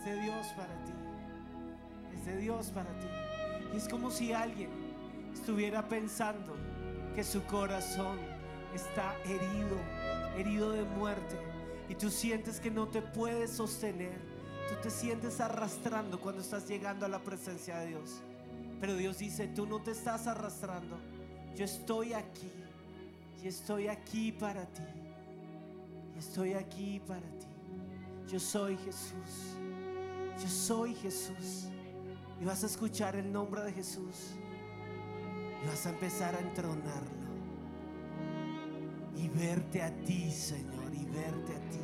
De 0.05 0.19
Dios 0.19 0.47
para 0.57 0.73
ti. 0.83 0.93
Es 2.17 2.25
de 2.25 2.37
Dios 2.37 2.71
para 2.71 2.89
ti. 2.99 3.07
Y 3.73 3.77
es 3.77 3.87
como 3.87 4.09
si 4.09 4.33
alguien 4.33 4.69
estuviera 5.31 5.87
pensando 5.87 6.55
que 7.15 7.23
su 7.23 7.43
corazón 7.43 8.17
está 8.73 9.15
herido, 9.25 9.77
herido 10.35 10.71
de 10.71 10.83
muerte. 10.83 11.37
Y 11.87 11.95
tú 11.95 12.09
sientes 12.09 12.59
que 12.59 12.71
no 12.71 12.87
te 12.87 13.01
puedes 13.01 13.51
sostener. 13.51 14.19
Tú 14.69 14.75
te 14.81 14.89
sientes 14.89 15.39
arrastrando 15.39 16.19
cuando 16.19 16.41
estás 16.41 16.67
llegando 16.67 17.05
a 17.05 17.09
la 17.09 17.19
presencia 17.19 17.77
de 17.79 17.87
Dios. 17.87 18.21
Pero 18.79 18.95
Dios 18.95 19.19
dice, 19.19 19.47
tú 19.49 19.67
no 19.67 19.81
te 19.81 19.91
estás 19.91 20.25
arrastrando. 20.25 20.97
Yo 21.55 21.65
estoy 21.65 22.13
aquí. 22.13 22.51
Y 23.43 23.47
estoy 23.47 23.87
aquí 23.87 24.31
para 24.31 24.65
ti. 24.65 24.83
Y 26.15 26.19
estoy 26.19 26.53
aquí 26.53 26.99
para 27.05 27.19
ti. 27.19 27.47
Yo 28.27 28.39
soy 28.39 28.77
Jesús. 28.77 29.60
Yo 30.41 30.49
soy 30.49 30.95
Jesús. 30.95 31.67
Y 32.39 32.45
vas 32.45 32.63
a 32.63 32.65
escuchar 32.65 33.15
el 33.15 33.31
nombre 33.31 33.61
de 33.61 33.73
Jesús. 33.73 34.35
Y 35.63 35.67
vas 35.67 35.85
a 35.85 35.89
empezar 35.89 36.35
a 36.35 36.39
entronarlo 36.39 37.21
y 39.21 39.29
verte 39.29 39.81
a 39.83 39.91
ti, 40.03 40.31
Señor, 40.31 40.91
y 40.93 41.05
verte 41.05 41.55
a 41.55 41.69
ti, 41.69 41.79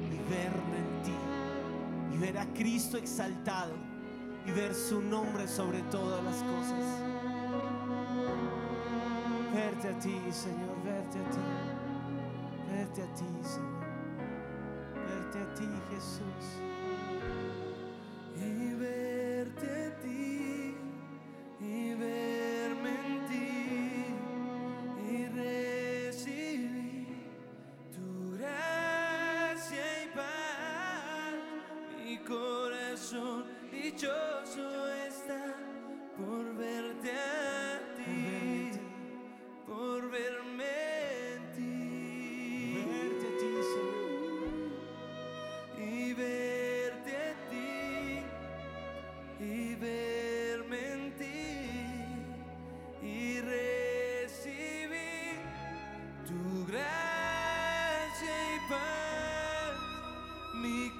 y 0.00 0.30
verme 0.30 0.78
en 0.78 1.02
ti, 1.02 2.14
y 2.14 2.18
ver 2.18 2.38
a 2.38 2.46
Cristo 2.52 2.96
exaltado, 2.96 3.74
y 4.46 4.52
ver 4.52 4.74
su 4.74 5.00
nombre 5.02 5.48
sobre 5.48 5.82
todas 5.84 6.22
las 6.22 6.36
cosas. 6.36 6.84
Verte 9.52 9.88
a 9.88 9.98
ti, 9.98 10.16
Señor, 10.30 10.82
verte 10.84 11.18
a 11.18 11.30
ti, 11.30 11.38
verte 12.70 13.02
a 13.02 13.14
ti, 13.14 13.24
Señor, 13.42 13.84
verte 14.94 15.38
a 15.40 15.54
ti, 15.54 15.68
Jesús. 15.90 16.79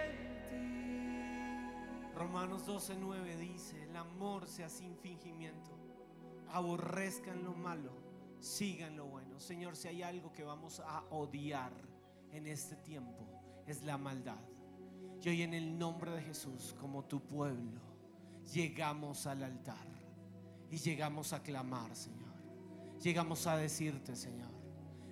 en 0.05 0.51
ti. 0.51 2.14
Romanos 2.14 2.66
12:9 2.66 3.37
dice, 3.38 3.83
el 3.85 3.96
amor 3.96 4.46
sea 4.46 4.68
sin 4.68 4.96
fingimiento, 4.96 5.79
aborrezcan 6.51 7.42
lo 7.42 7.55
malo, 7.55 7.92
sigan 8.38 8.96
lo 8.96 9.07
bueno. 9.07 9.40
Señor, 9.40 9.77
si 9.77 9.88
hay 9.88 10.03
algo 10.03 10.33
que 10.33 10.44
vamos 10.44 10.81
a 10.81 11.05
odiar 11.11 11.72
en 12.33 12.46
este 12.46 12.77
tiempo, 12.77 13.27
es 13.66 13.83
la 13.83 13.96
maldad. 13.96 14.40
Y 15.22 15.29
hoy 15.29 15.42
en 15.42 15.55
el 15.55 15.79
nombre 15.79 16.11
de 16.11 16.20
Jesús, 16.20 16.75
como 16.81 17.05
tu 17.05 17.20
pueblo, 17.20 17.81
llegamos 18.53 19.27
al 19.27 19.44
altar 19.44 19.91
y 20.73 20.79
llegamos 20.79 21.35
a 21.35 21.43
clamar, 21.43 21.95
Señor. 21.95 22.33
Llegamos 23.03 23.47
a 23.47 23.59
decirte, 23.59 24.17
Señor, 24.17 24.51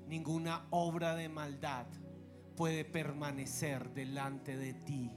ninguna 0.08 0.64
obra 0.70 1.14
de 1.14 1.28
maldad 1.28 1.86
puede 2.56 2.82
permanecer 2.86 3.92
delante 3.92 4.56
de 4.56 4.72
ti. 4.72 5.12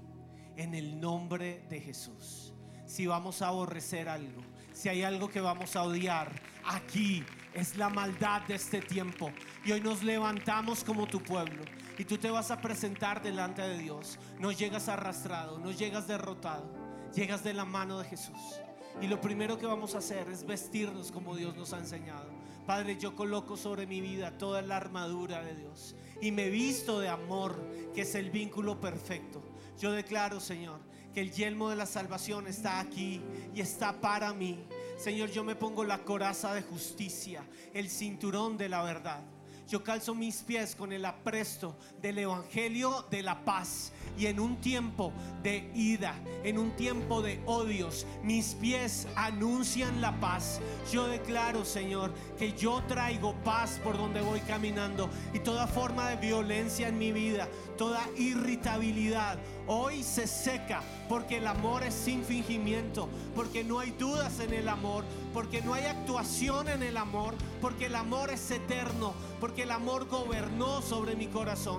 En 0.57 0.75
el 0.75 0.99
nombre 0.99 1.65
de 1.69 1.79
Jesús. 1.79 2.53
Si 2.85 3.07
vamos 3.07 3.41
a 3.41 3.47
aborrecer 3.47 4.09
algo, 4.09 4.43
si 4.73 4.89
hay 4.89 5.03
algo 5.03 5.29
que 5.29 5.39
vamos 5.39 5.77
a 5.77 5.83
odiar, 5.83 6.29
aquí 6.65 7.23
es 7.53 7.77
la 7.77 7.87
maldad 7.87 8.41
de 8.41 8.55
este 8.55 8.81
tiempo. 8.81 9.31
Y 9.63 9.71
hoy 9.71 9.79
nos 9.79 10.03
levantamos 10.03 10.83
como 10.83 11.07
tu 11.07 11.23
pueblo. 11.23 11.63
Y 11.97 12.03
tú 12.03 12.17
te 12.17 12.29
vas 12.29 12.51
a 12.51 12.59
presentar 12.59 13.23
delante 13.23 13.61
de 13.61 13.77
Dios. 13.77 14.19
No 14.39 14.51
llegas 14.51 14.89
arrastrado, 14.89 15.57
no 15.57 15.71
llegas 15.71 16.05
derrotado. 16.05 16.69
Llegas 17.15 17.45
de 17.45 17.53
la 17.53 17.63
mano 17.63 17.99
de 17.99 18.09
Jesús. 18.09 18.59
Y 19.01 19.07
lo 19.07 19.19
primero 19.19 19.57
que 19.57 19.65
vamos 19.65 19.95
a 19.95 19.99
hacer 19.99 20.29
es 20.29 20.45
vestirnos 20.45 21.11
como 21.11 21.35
Dios 21.35 21.55
nos 21.55 21.73
ha 21.73 21.79
enseñado. 21.79 22.27
Padre, 22.65 22.97
yo 22.97 23.15
coloco 23.15 23.57
sobre 23.57 23.85
mi 23.85 23.99
vida 23.99 24.37
toda 24.37 24.61
la 24.61 24.77
armadura 24.77 25.43
de 25.43 25.55
Dios. 25.55 25.95
Y 26.21 26.31
me 26.31 26.49
visto 26.49 26.99
de 26.99 27.09
amor, 27.09 27.61
que 27.93 28.01
es 28.01 28.15
el 28.15 28.31
vínculo 28.31 28.79
perfecto. 28.79 29.41
Yo 29.79 29.91
declaro, 29.91 30.39
Señor, 30.39 30.79
que 31.13 31.21
el 31.21 31.31
yelmo 31.31 31.69
de 31.69 31.75
la 31.75 31.85
salvación 31.85 32.47
está 32.47 32.79
aquí 32.79 33.21
y 33.53 33.59
está 33.59 33.99
para 33.99 34.33
mí. 34.33 34.63
Señor, 34.97 35.29
yo 35.29 35.43
me 35.43 35.55
pongo 35.55 35.83
la 35.83 36.03
coraza 36.03 36.53
de 36.53 36.61
justicia, 36.61 37.43
el 37.73 37.89
cinturón 37.89 38.57
de 38.57 38.69
la 38.69 38.83
verdad. 38.83 39.21
Yo 39.67 39.83
calzo 39.83 40.13
mis 40.13 40.41
pies 40.41 40.75
con 40.75 40.91
el 40.91 41.05
apresto 41.05 41.75
del 42.01 42.19
Evangelio 42.19 43.05
de 43.09 43.23
la 43.23 43.43
paz. 43.43 43.91
Y 44.17 44.27
en 44.27 44.39
un 44.39 44.57
tiempo 44.61 45.11
de 45.41 45.71
ida, 45.73 46.15
en 46.43 46.59
un 46.59 46.75
tiempo 46.75 47.21
de 47.21 47.41
odios, 47.45 48.05
mis 48.21 48.53
pies 48.53 49.07
anuncian 49.15 50.01
la 50.01 50.19
paz. 50.19 50.59
Yo 50.91 51.07
declaro, 51.07 51.65
Señor, 51.65 52.13
que 52.37 52.53
yo 52.53 52.83
traigo 52.87 53.33
paz 53.43 53.79
por 53.83 53.97
donde 53.97 54.21
voy 54.21 54.39
caminando. 54.41 55.09
Y 55.33 55.39
toda 55.39 55.65
forma 55.65 56.09
de 56.09 56.17
violencia 56.17 56.87
en 56.87 56.97
mi 56.97 57.11
vida, 57.11 57.47
toda 57.77 58.07
irritabilidad, 58.17 59.37
hoy 59.67 60.03
se 60.03 60.27
seca, 60.27 60.81
porque 61.09 61.37
el 61.37 61.47
amor 61.47 61.83
es 61.83 61.93
sin 61.93 62.23
fingimiento, 62.23 63.09
porque 63.35 63.63
no 63.63 63.79
hay 63.79 63.91
dudas 63.91 64.39
en 64.39 64.53
el 64.53 64.69
amor, 64.69 65.03
porque 65.33 65.61
no 65.61 65.73
hay 65.73 65.85
actuación 65.85 66.67
en 66.69 66.83
el 66.83 66.97
amor, 66.97 67.35
porque 67.61 67.87
el 67.87 67.95
amor 67.95 68.29
es 68.29 68.49
eterno, 68.51 69.13
porque 69.39 69.63
el 69.63 69.71
amor 69.71 70.07
gobernó 70.07 70.81
sobre 70.81 71.15
mi 71.15 71.27
corazón, 71.27 71.77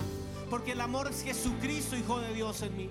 porque 0.51 0.73
el 0.73 0.81
amor 0.81 1.09
es 1.11 1.23
Jesucristo, 1.23 1.97
Hijo 1.97 2.21
de 2.21 2.35
Dios 2.35 2.63
en 2.63 2.77
mí. 2.77 2.91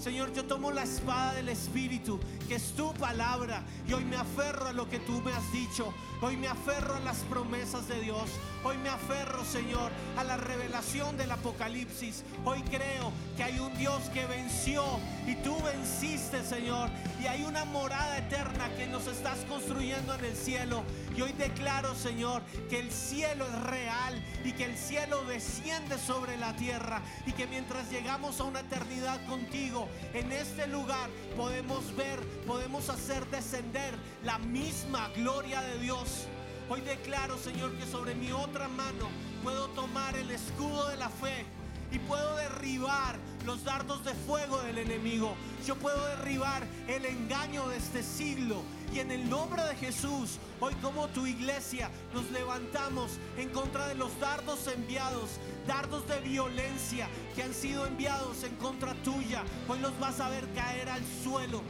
Señor, 0.00 0.32
yo 0.32 0.46
tomo 0.46 0.70
la 0.70 0.84
espada 0.84 1.34
del 1.34 1.50
Espíritu, 1.50 2.18
que 2.48 2.54
es 2.54 2.72
tu 2.72 2.90
palabra, 2.94 3.62
y 3.86 3.92
hoy 3.92 4.02
me 4.06 4.16
aferro 4.16 4.68
a 4.68 4.72
lo 4.72 4.88
que 4.88 4.98
tú 4.98 5.20
me 5.20 5.30
has 5.30 5.52
dicho. 5.52 5.92
Hoy 6.22 6.38
me 6.38 6.48
aferro 6.48 6.94
a 6.94 7.00
las 7.00 7.18
promesas 7.24 7.86
de 7.86 8.00
Dios. 8.00 8.30
Hoy 8.62 8.76
me 8.76 8.90
aferro, 8.90 9.42
Señor, 9.42 9.90
a 10.18 10.24
la 10.24 10.36
revelación 10.36 11.16
del 11.16 11.30
Apocalipsis. 11.30 12.24
Hoy 12.44 12.60
creo 12.64 13.10
que 13.34 13.42
hay 13.42 13.58
un 13.58 13.72
Dios 13.78 14.02
que 14.12 14.26
venció 14.26 14.84
y 15.26 15.34
tú 15.36 15.56
venciste, 15.62 16.44
Señor. 16.44 16.90
Y 17.22 17.26
hay 17.26 17.42
una 17.44 17.64
morada 17.64 18.18
eterna 18.18 18.68
que 18.76 18.86
nos 18.86 19.06
estás 19.06 19.38
construyendo 19.48 20.14
en 20.14 20.26
el 20.26 20.36
cielo. 20.36 20.84
Y 21.16 21.22
hoy 21.22 21.32
declaro, 21.32 21.94
Señor, 21.94 22.42
que 22.68 22.80
el 22.80 22.90
cielo 22.90 23.46
es 23.46 23.62
real 23.62 24.22
y 24.44 24.52
que 24.52 24.66
el 24.66 24.76
cielo 24.76 25.24
desciende 25.24 25.96
sobre 25.96 26.36
la 26.36 26.54
tierra. 26.54 27.00
Y 27.24 27.32
que 27.32 27.46
mientras 27.46 27.90
llegamos 27.90 28.40
a 28.40 28.44
una 28.44 28.60
eternidad 28.60 29.24
contigo, 29.26 29.88
en 30.12 30.32
este 30.32 30.66
lugar 30.66 31.08
podemos 31.34 31.96
ver, 31.96 32.20
podemos 32.46 32.90
hacer 32.90 33.24
descender 33.30 33.94
la 34.22 34.36
misma 34.36 35.08
gloria 35.16 35.62
de 35.62 35.78
Dios. 35.78 36.28
Hoy 36.70 36.82
declaro, 36.82 37.36
Señor, 37.36 37.72
que 37.72 37.84
sobre 37.84 38.14
mi 38.14 38.30
otra 38.30 38.68
mano 38.68 39.08
puedo 39.42 39.66
tomar 39.70 40.16
el 40.16 40.30
escudo 40.30 40.86
de 40.86 40.96
la 40.98 41.08
fe 41.08 41.44
y 41.90 41.98
puedo 41.98 42.36
derribar 42.36 43.18
los 43.44 43.64
dardos 43.64 44.04
de 44.04 44.14
fuego 44.14 44.62
del 44.62 44.78
enemigo. 44.78 45.34
Yo 45.66 45.74
puedo 45.74 46.06
derribar 46.06 46.62
el 46.86 47.06
engaño 47.06 47.66
de 47.66 47.76
este 47.76 48.04
siglo. 48.04 48.62
Y 48.94 49.00
en 49.00 49.10
el 49.10 49.28
nombre 49.28 49.64
de 49.64 49.74
Jesús, 49.74 50.38
hoy 50.60 50.72
como 50.74 51.08
tu 51.08 51.26
iglesia 51.26 51.90
nos 52.14 52.30
levantamos 52.30 53.18
en 53.36 53.48
contra 53.48 53.88
de 53.88 53.96
los 53.96 54.16
dardos 54.20 54.68
enviados, 54.68 55.40
dardos 55.66 56.06
de 56.06 56.20
violencia 56.20 57.08
que 57.34 57.42
han 57.42 57.52
sido 57.52 57.84
enviados 57.84 58.44
en 58.44 58.54
contra 58.54 58.94
tuya. 59.02 59.42
Hoy 59.66 59.80
los 59.80 59.98
vas 59.98 60.20
a 60.20 60.28
ver 60.28 60.46
caer 60.54 60.88
al 60.88 61.02
suelo. 61.24 61.62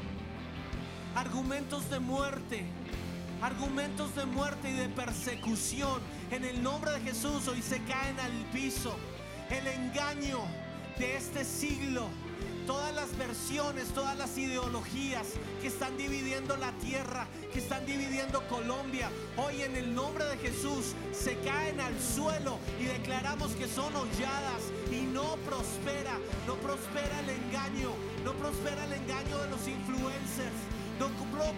Argumentos 1.17 1.89
de 1.89 2.01
muerte, 2.01 2.67
argumentos 3.43 4.15
de 4.15 4.25
muerte 4.27 4.71
y 4.71 4.75
de 4.75 4.89
persecución. 4.89 6.01
En 6.31 6.45
el 6.45 6.63
nombre 6.63 6.93
de 6.93 7.01
Jesús 7.01 7.49
hoy 7.49 7.63
se 7.63 7.83
caen 7.85 8.19
al 8.21 8.33
piso. 8.53 8.97
El 9.51 9.67
engaño 9.67 10.41
de 10.99 11.17
este 11.17 11.45
siglo, 11.45 12.07
todas 12.67 12.95
las 12.95 13.17
versiones, 13.17 13.89
todas 13.89 14.17
las 14.17 14.37
ideologías 14.39 15.27
que 15.61 15.69
están 15.69 15.97
dividiendo 15.97 16.57
la 16.57 16.73
tierra, 16.73 17.27
que 17.53 17.59
están 17.59 17.85
dividiendo 17.87 18.47
Colombia, 18.49 19.11
hoy 19.37 19.63
en 19.63 19.77
el 19.77 19.95
nombre 19.95 20.25
de 20.27 20.37
Jesús 20.37 20.95
se 21.13 21.37
caen 21.39 21.81
al 21.81 21.99
suelo 22.01 22.59
y 22.81 22.85
declaramos 22.85 23.53
que 23.53 23.67
son 23.67 23.93
holladas 23.97 24.63
y 24.93 25.01
no 25.01 25.37
prospera, 25.47 26.17
no 26.47 26.55
prospera 26.57 27.21
el 27.21 27.31
engaño, 27.31 27.91
no 28.25 28.33
prospera 28.35 28.85
el 28.85 28.93
engaño 28.93 29.39
de 29.39 29.51
los 29.51 29.67
influencers 29.67 30.80
no 31.01 31.09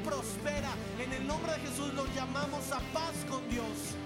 prospera. 0.04 0.70
En 1.00 1.12
el 1.12 1.26
nombre 1.26 1.52
de 1.52 1.58
Jesús 1.60 1.92
los 1.94 2.06
llamamos 2.14 2.70
a 2.70 2.78
paz 2.92 3.12
con 3.28 3.48
Dios. 3.48 3.96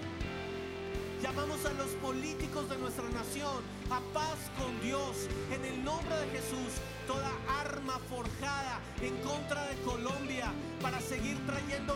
Llamamos 1.22 1.64
a 1.66 1.72
los 1.74 1.90
políticos 2.02 2.68
de 2.70 2.78
nuestra 2.78 3.08
nación 3.10 3.62
a 3.90 4.00
paz 4.14 4.38
con 4.58 4.80
Dios. 4.80 5.28
En 5.52 5.64
el 5.64 5.84
nombre 5.84 6.16
de 6.16 6.28
Jesús, 6.28 6.80
toda 7.06 7.30
arma 7.48 7.98
forjada 8.08 8.80
en 9.02 9.14
contra 9.18 9.66
de 9.66 9.76
Colombia 9.82 10.52
para 10.80 11.00
seguir 11.00 11.36
trayendo 11.46 11.94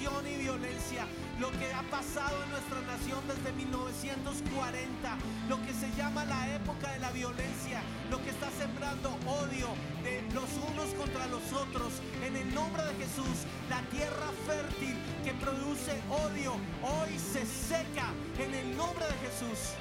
y 0.00 0.36
violencia. 0.36 1.06
Lo 1.38 1.50
que 1.52 1.72
ha 1.74 1.82
pasado 1.90 2.42
en 2.44 2.50
nuestra 2.50 2.80
nación 2.82 3.20
desde 3.28 3.52
1940, 3.52 5.18
lo 5.48 5.60
que 5.60 5.74
se 5.74 5.90
llama 5.92 6.24
la 6.24 6.54
época 6.54 6.92
de 6.92 7.00
la 7.00 7.10
violencia, 7.10 7.82
lo 8.10 8.22
que 8.22 8.30
está 8.30 8.50
sembrando 8.58 9.10
odio 9.26 9.68
de 10.02 10.22
los 10.32 10.48
unos 10.72 10.94
contra 10.94 11.26
los 11.26 11.52
otros. 11.52 11.92
En 12.24 12.34
el 12.36 12.54
nombre 12.54 12.82
de 12.84 12.94
Jesús, 12.94 13.44
la 13.68 13.82
tierra 13.90 14.28
fértil 14.46 14.96
que 15.22 15.34
produce 15.34 16.00
odio 16.08 16.54
hoy 16.82 17.18
se 17.18 17.44
seca. 17.44 18.08
En 18.38 18.54
el 18.54 18.76
nombre 18.76 19.04
de 19.04 19.28
Jesús. 19.28 19.74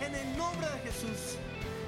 En 0.00 0.14
el 0.14 0.38
nombre 0.38 0.66
de 0.70 0.90
Jesús. 0.90 1.36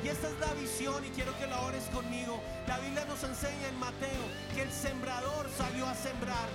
Y 0.05 0.09
esta 0.09 0.29
es 0.29 0.39
la 0.41 0.53
visión 0.55 1.03
y 1.07 1.09
quiero 1.11 1.37
que 1.39 1.47
la 1.47 1.61
ores 1.63 1.85
conmigo. 1.93 2.43
La 2.67 2.79
Biblia 2.81 3.07
nos 3.07 3.23
enseña 3.23 3.69
en 3.69 3.79
Mateo 3.79 4.25
que 4.55 4.63
el 4.63 4.73
sembrador 4.73 5.49
salió 5.57 5.87
a 5.87 5.95
sembrar. 5.95 6.49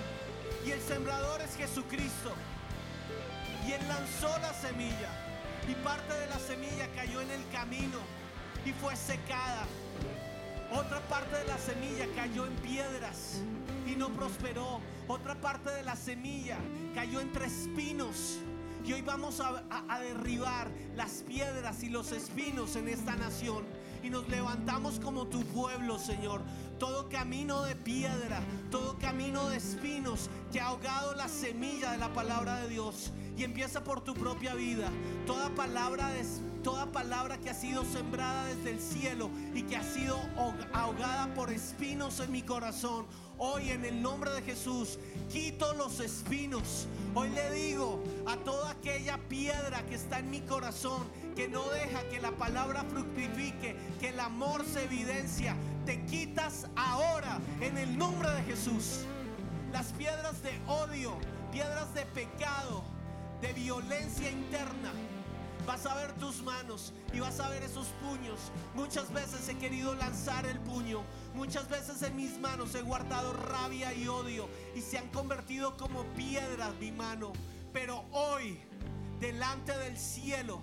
Y 0.68 0.72
el 0.72 0.82
sembrador 0.82 1.40
es 1.42 1.56
Jesucristo. 1.56 2.34
Y 3.66 3.72
él 3.72 3.88
lanzó 3.88 4.28
la 4.40 4.54
semilla. 4.54 5.10
Y 5.66 5.76
parte 5.76 6.14
de 6.14 6.28
la 6.28 6.40
semilla 6.40 6.90
cayó 6.94 7.22
en 7.22 7.32
el 7.32 7.48
camino 7.54 8.00
y 8.66 8.74
fue 8.74 8.94
secada. 8.98 9.66
Otra 10.74 11.00
parte 11.08 11.38
de 11.38 11.46
la 11.46 11.58
semilla 11.58 12.06
cayó 12.18 12.46
en 12.46 12.54
piedras 12.56 13.42
y 13.88 13.96
no 13.96 14.10
prosperó. 14.10 14.82
Otra 15.08 15.36
parte 15.36 15.70
de 15.70 15.84
la 15.84 15.96
semilla 15.96 16.58
cayó 16.94 17.22
entre 17.22 17.46
espinos. 17.46 18.40
Y 18.86 18.92
hoy 18.92 19.02
vamos 19.02 19.40
a, 19.40 20.00
derribar 20.00 20.70
las 20.96 21.24
piedras 21.24 21.82
y 21.84 21.90
los 21.90 22.12
espinos 22.12 22.76
en 22.76 22.90
esta 22.90 23.16
nación. 23.16 23.66
Y 24.04 24.10
nos 24.10 24.28
levantamos 24.28 25.00
como 25.00 25.28
tu 25.28 25.44
pueblo, 25.46 25.98
Señor. 25.98 26.42
Todo 26.80 27.10
camino 27.10 27.64
de 27.64 27.76
piedra, 27.76 28.42
todo 28.70 28.98
camino 29.00 29.50
de 29.50 29.58
espinos 29.58 30.30
que 30.52 30.60
ha 30.62 30.68
ahogado 30.68 31.16
la 31.16 31.28
semilla 31.28 31.92
de 31.92 31.98
la 31.98 32.14
palabra 32.14 32.58
de 32.62 32.70
Dios. 32.70 33.12
Y 33.36 33.44
empieza 33.44 33.84
por 33.84 34.02
tu 34.02 34.14
propia 34.14 34.54
vida. 34.56 34.90
Toda 35.26 35.50
palabra 35.56 36.10
de 36.10 36.24
toda 36.64 36.88
palabra 36.92 37.38
que 37.38 37.50
ha 37.50 37.54
sido 37.54 37.86
sembrada 37.86 38.46
desde 38.48 38.72
el 38.72 38.80
cielo 38.82 39.30
y 39.54 39.62
que 39.64 39.78
ha 39.78 39.84
sido 39.84 40.18
ahog- 40.36 40.68
ahogada 40.74 41.34
por 41.34 41.52
espinos 41.52 42.20
en 42.20 42.32
mi 42.32 42.42
corazón. 42.42 43.06
Hoy 43.40 43.70
en 43.70 43.86
el 43.86 44.02
nombre 44.02 44.32
de 44.32 44.42
Jesús 44.42 44.98
quito 45.32 45.74
los 45.74 46.00
espinos. 46.00 46.88
Hoy 47.14 47.30
le 47.30 47.52
digo 47.52 48.04
a 48.26 48.36
toda 48.38 48.72
aquella 48.72 49.18
piedra 49.30 49.84
que 49.86 49.96
está 49.96 50.20
en 50.20 50.32
mi 50.32 50.42
corazón 50.42 51.08
que 51.36 51.48
no 51.48 51.70
deja 51.70 52.02
que 52.10 52.20
la 52.20 52.32
palabra 52.32 52.84
fructifique, 52.84 53.76
que 54.00 54.10
el 54.10 54.20
amor 54.20 54.66
se 54.66 54.86
evidencia. 54.86 55.56
Te 55.86 56.04
quitas 56.06 56.66
ahora 56.76 57.40
en 57.62 57.78
el 57.78 57.96
nombre 57.96 58.28
de 58.32 58.42
Jesús. 58.44 59.06
Las 59.72 59.92
piedras 59.94 60.42
de 60.42 60.60
odio, 60.68 61.16
piedras 61.52 61.94
de 61.94 62.08
pecado, 62.08 62.84
de 63.40 63.54
violencia 63.54 64.32
interna. 64.32 64.94
Vas 65.68 65.86
a 65.86 65.94
ver 65.96 66.14
tus 66.14 66.42
manos 66.42 66.94
y 67.14 67.20
vas 67.20 67.40
a 67.40 67.50
ver 67.50 67.62
esos 67.62 67.88
puños. 68.02 68.40
Muchas 68.74 69.12
veces 69.14 69.48
he 69.50 69.58
querido 69.58 69.94
lanzar 69.94 70.46
el 70.46 70.60
puño. 70.62 71.04
Muchas 71.38 71.70
veces 71.70 72.02
en 72.02 72.16
mis 72.16 72.40
manos 72.40 72.74
he 72.74 72.82
guardado 72.82 73.32
rabia 73.32 73.94
y 73.94 74.08
odio 74.08 74.50
y 74.76 74.82
se 74.82 74.98
han 74.98 75.08
convertido 75.10 75.78
como 75.78 76.04
piedras 76.16 76.74
mi 76.80 76.92
mano. 76.92 77.32
Pero 77.72 78.06
hoy, 78.12 78.58
delante 79.20 79.78
del 79.78 79.98
cielo, 79.98 80.60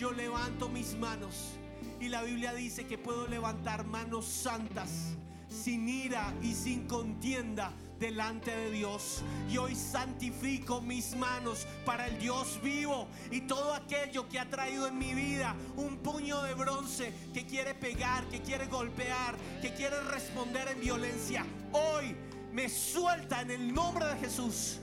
yo 0.00 0.10
levanto 0.10 0.68
mis 0.68 0.96
manos. 0.96 1.52
Y 2.00 2.08
la 2.08 2.22
Biblia 2.22 2.52
dice 2.52 2.84
que 2.84 2.98
puedo 2.98 3.28
levantar 3.28 3.86
manos 3.86 4.26
santas, 4.26 5.14
sin 5.48 5.88
ira 5.88 6.34
y 6.42 6.52
sin 6.56 6.88
contienda 6.88 7.72
delante 8.02 8.50
de 8.50 8.70
Dios. 8.72 9.22
Y 9.48 9.56
hoy 9.56 9.74
santifico 9.76 10.82
mis 10.82 11.16
manos 11.16 11.66
para 11.86 12.08
el 12.08 12.18
Dios 12.18 12.60
vivo 12.62 13.06
y 13.30 13.42
todo 13.42 13.72
aquello 13.72 14.28
que 14.28 14.40
ha 14.40 14.50
traído 14.50 14.88
en 14.88 14.98
mi 14.98 15.14
vida 15.14 15.54
un 15.76 15.98
puño 15.98 16.42
de 16.42 16.52
bronce 16.54 17.14
que 17.32 17.46
quiere 17.46 17.74
pegar, 17.74 18.24
que 18.26 18.42
quiere 18.42 18.66
golpear, 18.66 19.36
que 19.62 19.72
quiere 19.72 20.00
responder 20.02 20.68
en 20.68 20.80
violencia. 20.80 21.46
Hoy 21.72 22.16
me 22.52 22.68
suelta 22.68 23.40
en 23.40 23.52
el 23.52 23.72
nombre 23.72 24.04
de 24.04 24.16
Jesús. 24.16 24.80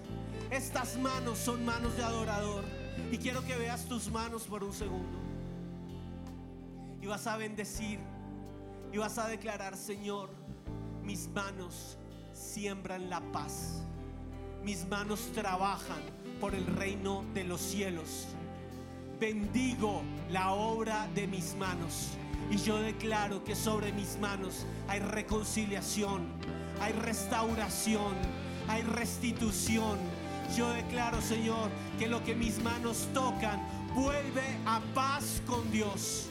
Estas 0.49 0.97
manos 0.97 1.37
son 1.37 1.63
manos 1.65 1.95
de 1.97 2.03
adorador. 2.03 2.63
Y 3.11 3.17
quiero 3.17 3.43
que 3.45 3.55
veas 3.55 3.85
tus 3.85 4.09
manos 4.09 4.43
por 4.43 4.63
un 4.63 4.73
segundo. 4.73 5.19
Y 7.01 7.05
vas 7.05 7.27
a 7.27 7.35
bendecir. 7.35 7.99
Y 8.93 8.97
vas 8.97 9.17
a 9.17 9.27
declarar, 9.27 9.75
Señor, 9.77 10.31
mis 11.03 11.27
manos 11.27 11.98
siembran 12.39 13.09
la 13.09 13.19
paz. 13.31 13.83
Mis 14.63 14.87
manos 14.87 15.31
trabajan 15.33 16.01
por 16.39 16.55
el 16.55 16.65
reino 16.65 17.25
de 17.33 17.43
los 17.43 17.59
cielos. 17.59 18.27
Bendigo 19.19 20.01
la 20.31 20.51
obra 20.53 21.07
de 21.13 21.27
mis 21.27 21.55
manos. 21.55 22.11
Y 22.49 22.57
yo 22.57 22.79
declaro 22.79 23.43
que 23.43 23.55
sobre 23.55 23.91
mis 23.91 24.17
manos 24.19 24.65
hay 24.87 24.99
reconciliación, 24.99 26.27
hay 26.81 26.93
restauración, 26.93 28.15
hay 28.67 28.81
restitución. 28.83 29.99
Yo 30.57 30.69
declaro, 30.71 31.21
Señor, 31.21 31.69
que 31.99 32.07
lo 32.07 32.23
que 32.23 32.33
mis 32.35 32.61
manos 32.63 33.07
tocan 33.13 33.61
vuelve 33.93 34.57
a 34.65 34.79
paz 34.95 35.41
con 35.45 35.69
Dios. 35.71 36.29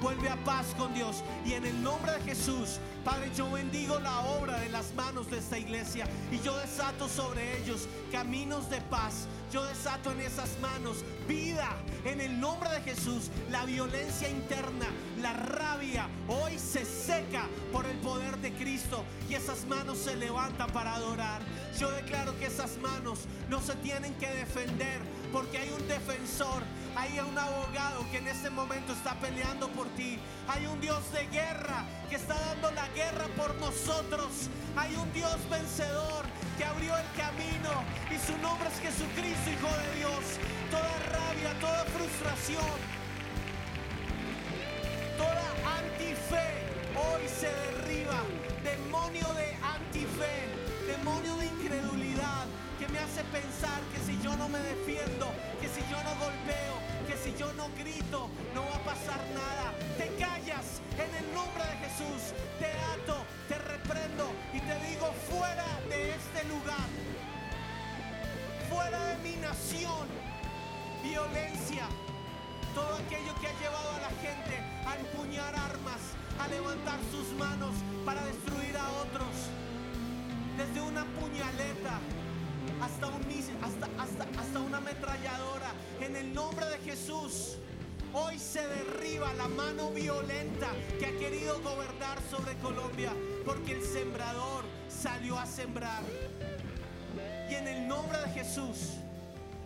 Vuelve 0.00 0.28
a 0.28 0.36
paz 0.44 0.74
con 0.76 0.94
Dios. 0.94 1.22
Y 1.44 1.54
en 1.54 1.64
el 1.64 1.82
nombre 1.82 2.12
de 2.12 2.20
Jesús, 2.20 2.78
Padre, 3.04 3.30
yo 3.34 3.50
bendigo 3.50 3.98
la 4.00 4.20
obra 4.20 4.58
de 4.60 4.68
las 4.68 4.94
manos 4.94 5.30
de 5.30 5.38
esta 5.38 5.58
iglesia 5.58 6.06
y 6.30 6.38
yo 6.40 6.56
desato 6.58 7.08
sobre 7.08 7.62
ellos 7.62 7.88
caminos 8.12 8.68
de 8.70 8.80
paz. 8.82 9.26
Yo 9.52 9.64
desato 9.64 10.12
en 10.12 10.20
esas 10.20 10.58
manos 10.60 11.04
vida 11.26 11.70
en 12.04 12.20
el 12.20 12.38
nombre 12.38 12.68
de 12.70 12.80
Jesús. 12.82 13.30
La 13.50 13.64
violencia 13.64 14.28
interna, 14.28 14.86
la 15.22 15.32
rabia, 15.32 16.06
hoy 16.28 16.58
se 16.58 16.84
seca 16.84 17.46
por 17.72 17.86
el 17.86 17.96
poder 17.98 18.36
de 18.38 18.52
Cristo 18.52 19.04
y 19.30 19.34
esas 19.34 19.64
manos 19.66 19.98
se 19.98 20.16
levantan 20.16 20.70
para 20.70 20.94
adorar. 20.94 21.40
Yo 21.78 21.90
declaro 21.90 22.38
que 22.38 22.46
esas 22.46 22.76
manos 22.78 23.20
no 23.48 23.60
se 23.60 23.74
tienen 23.76 24.14
que 24.14 24.28
defender 24.28 25.00
porque 25.32 25.58
hay 25.58 25.70
un 25.70 25.86
defensor, 25.88 26.62
hay 26.96 27.18
un 27.20 27.38
abogado 27.38 28.04
que 28.10 28.18
en 28.18 28.28
este 28.28 28.50
momento 28.50 28.92
está 28.92 29.14
peleando 29.14 29.68
por 29.68 29.86
ti. 29.90 30.18
Hay 30.48 30.66
un 30.66 30.80
Dios 30.80 31.12
de 31.12 31.26
guerra 31.26 31.84
que 32.08 32.16
está 32.16 32.34
dando 32.34 32.70
la 32.72 32.88
guerra 32.88 33.26
por 33.36 33.54
nosotros. 33.56 34.48
Hay 34.76 34.94
un 34.96 35.12
Dios 35.12 35.36
vencedor 35.50 36.24
que 36.56 36.64
abrió 36.64 36.96
el 36.96 37.06
camino 37.16 37.70
y 38.10 38.18
su 38.26 38.36
nombre 38.38 38.68
es 38.68 38.80
Jesucristo, 38.80 39.50
Hijo 39.50 39.68
de 39.68 39.98
Dios. 39.98 40.24
Toda 40.70 40.98
rabia, 41.12 41.58
toda 41.60 41.84
frustración, 41.84 42.78
toda 45.16 45.76
antife 45.78 46.68
hoy 46.96 47.28
se 47.28 47.48
derriba. 47.48 48.22
Demonio 48.64 49.26
de 49.34 49.54
antife, 49.62 50.48
demonio 50.86 51.36
de 51.36 51.46
incredulidad 51.46 52.46
hace 52.98 53.22
pensar 53.24 53.80
que 53.92 54.00
si 54.00 54.20
yo 54.22 54.36
no 54.36 54.48
me 54.48 54.58
defiendo, 54.58 55.30
que 55.60 55.68
si 55.68 55.80
yo 55.90 56.02
no 56.02 56.12
golpeo, 56.18 56.76
que 57.06 57.16
si 57.16 57.34
yo 57.38 57.52
no 57.54 57.68
grito, 57.78 58.28
no 58.54 58.62
va 58.62 58.76
a 58.76 58.84
pasar 58.84 59.20
nada. 59.34 59.72
Te 59.96 60.06
callas 60.16 60.80
en 60.94 61.10
el 61.14 61.34
nombre 61.34 61.64
de 61.64 61.76
Jesús. 61.86 62.34
Te 62.58 62.70
ato, 62.94 63.24
te 63.48 63.58
reprendo 63.58 64.30
y 64.52 64.60
te 64.60 64.74
digo 64.88 65.12
fuera 65.30 65.66
de 65.88 66.14
este 66.14 66.44
lugar. 66.48 66.88
Fuera 68.70 68.98
de 69.04 69.16
mi 69.18 69.36
nación. 69.36 70.06
Violencia. 71.02 71.86
Todo 72.74 72.94
aquello 72.94 73.34
que 73.40 73.48
ha 73.48 73.58
llevado 73.60 73.90
a 73.96 74.00
la 74.00 74.12
gente 74.20 74.54
a 74.86 74.96
empuñar 74.96 75.54
armas, 75.54 76.02
a 76.38 76.48
levantar 76.48 77.00
sus 77.10 77.26
manos 77.38 77.74
para 78.04 78.24
destruir 78.24 78.76
a 78.76 78.88
otros. 79.02 79.34
Desde 80.56 80.80
una 80.80 81.04
puñaleta 81.18 82.00
hasta, 82.82 83.06
un, 83.08 83.26
mis- 83.28 83.50
hasta, 83.62 83.86
hasta, 84.02 84.40
hasta 84.40 84.60
una 84.60 84.78
ametralladora. 84.78 85.72
En 86.00 86.16
el 86.16 86.32
nombre 86.34 86.66
de 86.66 86.78
Jesús. 86.78 87.56
Hoy 88.14 88.38
se 88.38 88.66
derriba 88.66 89.34
la 89.34 89.48
mano 89.48 89.90
violenta 89.90 90.68
que 90.98 91.04
ha 91.04 91.18
querido 91.18 91.60
gobernar 91.60 92.18
sobre 92.30 92.54
Colombia 92.56 93.12
porque 93.44 93.72
el 93.72 93.82
sembrador 93.84 94.64
salió 94.88 95.38
a 95.38 95.44
sembrar. 95.44 96.02
Y 97.50 97.54
en 97.54 97.68
el 97.68 97.86
nombre 97.86 98.18
de 98.18 98.28
Jesús, 98.30 98.94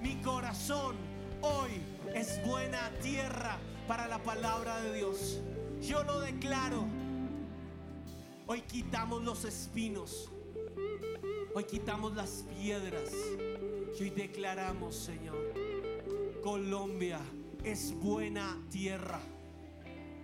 mi 0.01 0.17
corazón 0.23 0.97
hoy 1.41 1.71
es 2.17 2.45
buena 2.45 2.91
tierra 3.01 3.59
para 3.87 4.09
la 4.09 4.19
palabra 4.19 4.81
de 4.83 4.93
Dios. 4.95 5.39
Yo 5.81 6.03
lo 6.03 6.19
declaro. 6.19 6.85
Hoy 8.49 8.63
quitamos 8.63 9.23
los 9.23 9.45
espinos. 9.45 10.29
Hoy 11.55 11.65
quitamos 11.65 12.15
las 12.15 12.47
piedras. 12.59 13.13
Y 13.99 14.05
hoy 14.05 14.11
declaramos, 14.11 14.97
Señor, 14.97 15.53
Colombia 16.43 17.21
es 17.63 17.93
buena 17.95 18.57
tierra. 18.71 19.21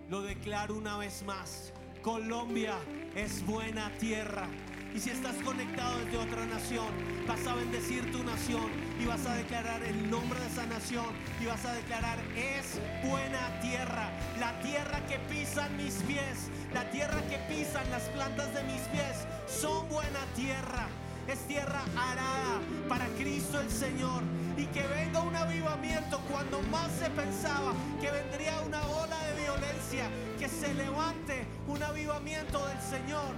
Lo 0.09 0.23
declaro 0.23 0.75
una 0.75 0.97
vez 0.97 1.21
más. 1.23 1.71
Colombia 2.01 2.73
es 3.15 3.45
buena 3.45 3.95
tierra. 3.99 4.47
Y 4.95 4.99
si 4.99 5.11
estás 5.11 5.35
conectado 5.43 5.99
desde 6.03 6.17
otra 6.17 6.47
nación, 6.47 6.87
vas 7.27 7.45
a 7.45 7.53
bendecir 7.53 8.11
tu 8.11 8.23
nación 8.23 8.65
y 8.99 9.05
vas 9.05 9.23
a 9.27 9.35
declarar 9.35 9.83
el 9.83 10.09
nombre 10.09 10.39
de 10.39 10.47
esa 10.47 10.65
nación 10.65 11.05
y 11.39 11.45
vas 11.45 11.63
a 11.63 11.75
declarar 11.75 12.17
es 12.35 12.79
buena 13.07 13.59
tierra. 13.61 14.09
La 14.39 14.59
tierra 14.61 15.05
que 15.05 15.19
pisan 15.31 15.77
mis 15.77 15.93
pies, 16.07 16.49
la 16.73 16.89
tierra 16.89 17.21
que 17.29 17.37
pisan 17.53 17.87
las 17.91 18.09
plantas 18.09 18.51
de 18.55 18.63
mis 18.63 18.81
pies, 18.87 19.27
son 19.47 19.87
buena 19.89 20.25
tierra. 20.35 20.87
Es 21.29 21.45
tierra 21.45 21.83
arada 21.95 22.59
para 22.87 23.05
Cristo 23.09 23.61
el 23.61 23.69
Señor. 23.69 24.23
Y 24.57 24.65
que 24.65 24.81
venga 24.87 25.21
un 25.21 25.35
avivamiento 25.35 26.19
cuando 26.21 26.59
más 26.63 26.91
se 26.93 27.07
pensaba 27.11 27.73
que 28.01 28.09
vendría 28.09 28.59
una 28.65 28.81
ola 28.87 29.15
de 29.27 29.43
violencia. 29.43 30.09
Que 30.39 30.49
se 30.49 30.73
levante 30.73 31.45
un 31.67 31.83
avivamiento 31.83 32.65
del 32.65 32.81
Señor. 32.81 33.35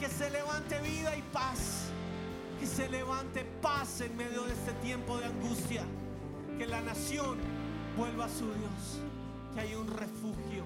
Que 0.00 0.08
se 0.08 0.30
levante 0.30 0.80
vida 0.80 1.14
y 1.14 1.22
paz. 1.34 1.90
Que 2.58 2.66
se 2.66 2.88
levante 2.88 3.44
paz 3.60 4.00
en 4.00 4.16
medio 4.16 4.44
de 4.44 4.54
este 4.54 4.72
tiempo 4.82 5.18
de 5.18 5.26
angustia. 5.26 5.82
Que 6.56 6.66
la 6.66 6.80
nación 6.80 7.36
vuelva 7.98 8.24
a 8.24 8.30
su 8.30 8.46
Dios. 8.46 9.02
Que 9.54 9.60
hay 9.60 9.74
un 9.74 9.88
refugio. 9.88 10.64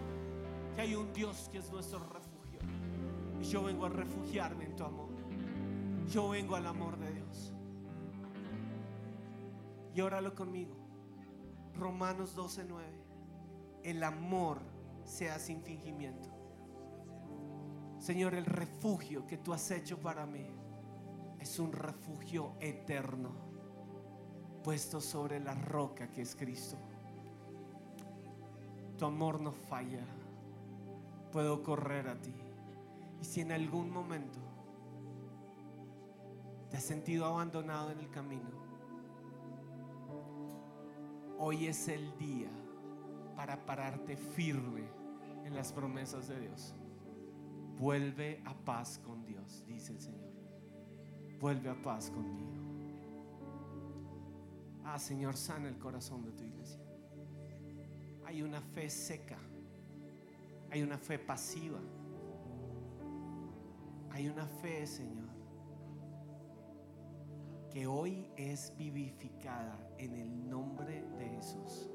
Que 0.77 0.83
hay 0.83 0.95
un 0.95 1.13
Dios 1.13 1.49
que 1.51 1.59
es 1.59 1.73
nuestro 1.73 1.99
refugio. 1.99 2.61
Y 3.41 3.45
yo 3.47 3.65
vengo 3.65 3.87
a 3.87 3.89
refugiarme 3.89 4.67
en 4.67 4.77
tu 4.77 4.85
amor. 4.85 5.08
Yo 6.09 6.31
vengo 6.31 6.57
al 6.57 6.67
amor 6.67 6.97
de 6.99 7.13
Dios. 7.13 7.53
Y 9.95 10.01
óralo 10.01 10.35
conmigo. 10.35 10.75
Romanos 11.75 12.35
12:9. 12.35 12.83
El 13.83 14.03
amor 14.03 14.59
sea 15.05 15.39
sin 15.39 15.63
fingimiento. 15.63 16.31
Señor, 17.99 18.35
el 18.35 18.47
refugio 18.47 19.27
que 19.27 19.37
tú 19.37 19.53
has 19.53 19.71
hecho 19.71 19.99
para 19.99 20.25
mí 20.25 20.47
es 21.41 21.59
un 21.59 21.73
refugio 21.73 22.55
eterno, 22.61 23.31
puesto 24.65 25.03
sobre 25.03 25.41
la 25.41 25.55
roca 25.55 26.11
que 26.11 26.23
es 26.23 26.35
Cristo. 26.35 26.79
Tu 28.97 29.05
amor 29.05 29.41
no 29.41 29.53
falla. 29.53 30.07
Puedo 31.33 31.63
correr 31.63 32.09
a 32.09 32.19
ti. 32.19 32.35
Y 33.21 33.25
si 33.25 33.43
en 33.43 33.53
algún 33.53 33.91
momento 33.91 34.48
has 36.79 36.85
sentido 36.85 37.25
abandonado 37.25 37.91
en 37.91 37.99
el 37.99 38.09
camino, 38.09 38.49
hoy 41.37 41.67
es 41.67 41.89
el 41.89 42.17
día 42.19 42.51
para 43.35 43.67
pararte 43.67 44.17
firme 44.17 44.85
en 45.45 45.57
las 45.57 45.73
promesas 45.73 46.29
de 46.29 46.39
Dios. 46.39 46.77
Vuelve 47.77 48.41
a 48.45 48.55
paz 48.55 49.01
con 49.05 49.25
Dios, 49.27 49.65
dice 49.67 49.93
el 49.93 50.01
Señor. 50.01 50.31
Vuelve 51.41 51.69
a 51.69 51.83
paz 51.83 52.11
conmigo. 52.11 52.53
Ah, 54.85 55.01
Señor, 55.01 55.37
sana 55.37 55.69
el 55.69 55.79
corazón 55.79 56.23
de 56.23 56.31
tu 56.31 56.45
iglesia. 56.45 56.81
Hay 58.25 58.41
una 58.41 58.61
fe 58.61 58.89
seca. 58.89 59.39
Hay 60.71 60.83
una 60.83 60.97
fe 60.97 61.19
pasiva. 61.19 61.81
Hay 64.11 64.29
una 64.29 64.47
fe, 64.47 64.87
Señor, 64.87 65.28
que 67.71 67.87
hoy 67.87 68.31
es 68.37 68.73
vivificada 68.77 69.79
en 69.99 70.15
el 70.15 70.49
nombre 70.49 71.05
de 71.19 71.29
Jesús. 71.29 71.89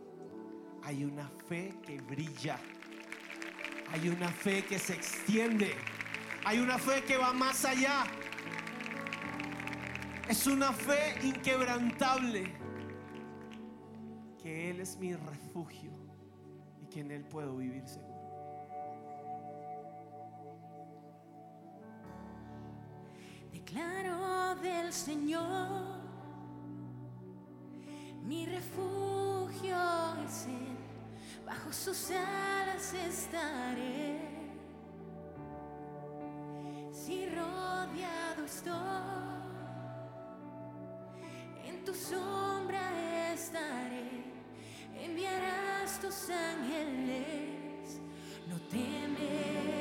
Hay 0.83 1.03
una 1.03 1.29
fe 1.47 1.73
que 1.85 1.99
brilla. 2.01 2.57
Hay 3.91 4.09
una 4.09 4.29
fe 4.29 4.63
que 4.65 4.79
se 4.79 4.93
extiende. 4.93 5.73
Hay 6.45 6.59
una 6.59 6.77
fe 6.77 7.03
que 7.03 7.17
va 7.17 7.33
más 7.33 7.65
allá. 7.65 8.05
Es 10.27 10.45
una 10.47 10.71
fe 10.73 11.15
inquebrantable. 11.23 12.53
Que 14.41 14.71
Él 14.71 14.81
es 14.81 14.97
mi 14.97 15.15
refugio 15.15 15.91
y 16.81 16.87
que 16.87 16.99
en 16.99 17.11
Él 17.11 17.23
puedo 17.23 17.57
vivir 17.57 17.87
seguro. 17.87 18.12
Señor, 24.93 26.03
mi 28.27 28.45
refugio 28.45 29.75
es 30.23 30.45
Él, 30.45 30.77
bajo 31.47 31.73
sus 31.73 32.11
alas 32.11 32.93
estaré. 32.93 34.19
Si 36.91 37.25
rodeado 37.25 38.45
estoy, 38.45 38.71
en 41.65 41.83
tu 41.83 41.93
sombra 41.95 43.33
estaré, 43.33 44.25
enviarás 44.95 45.99
tus 45.99 46.29
ángeles, 46.29 47.99
no 48.47 48.59
temeré 48.69 49.72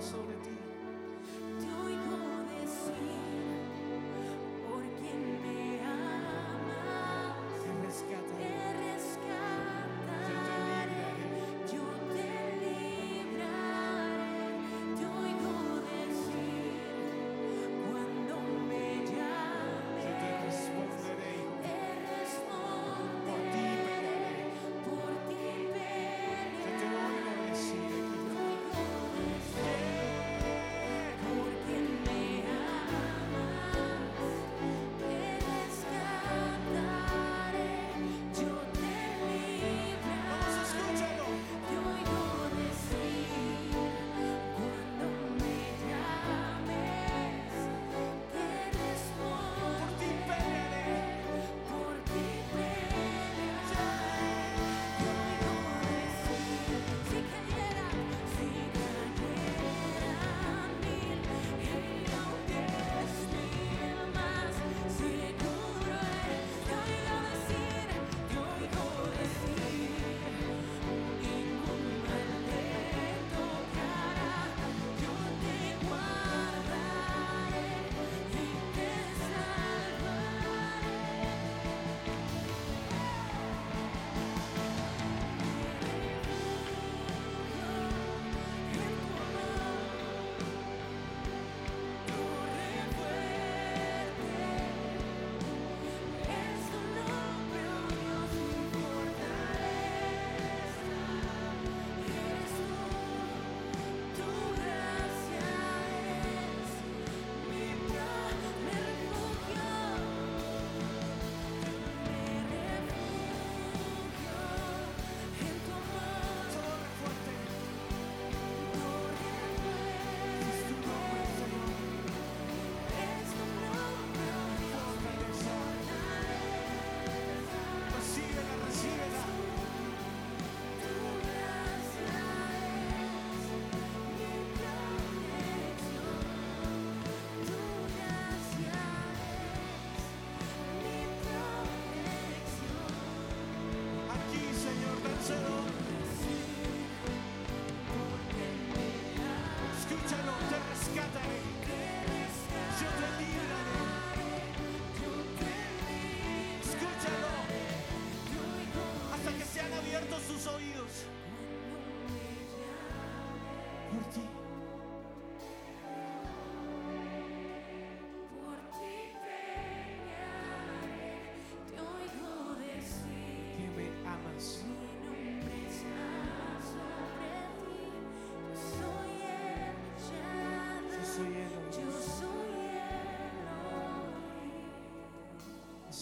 su 0.00 0.35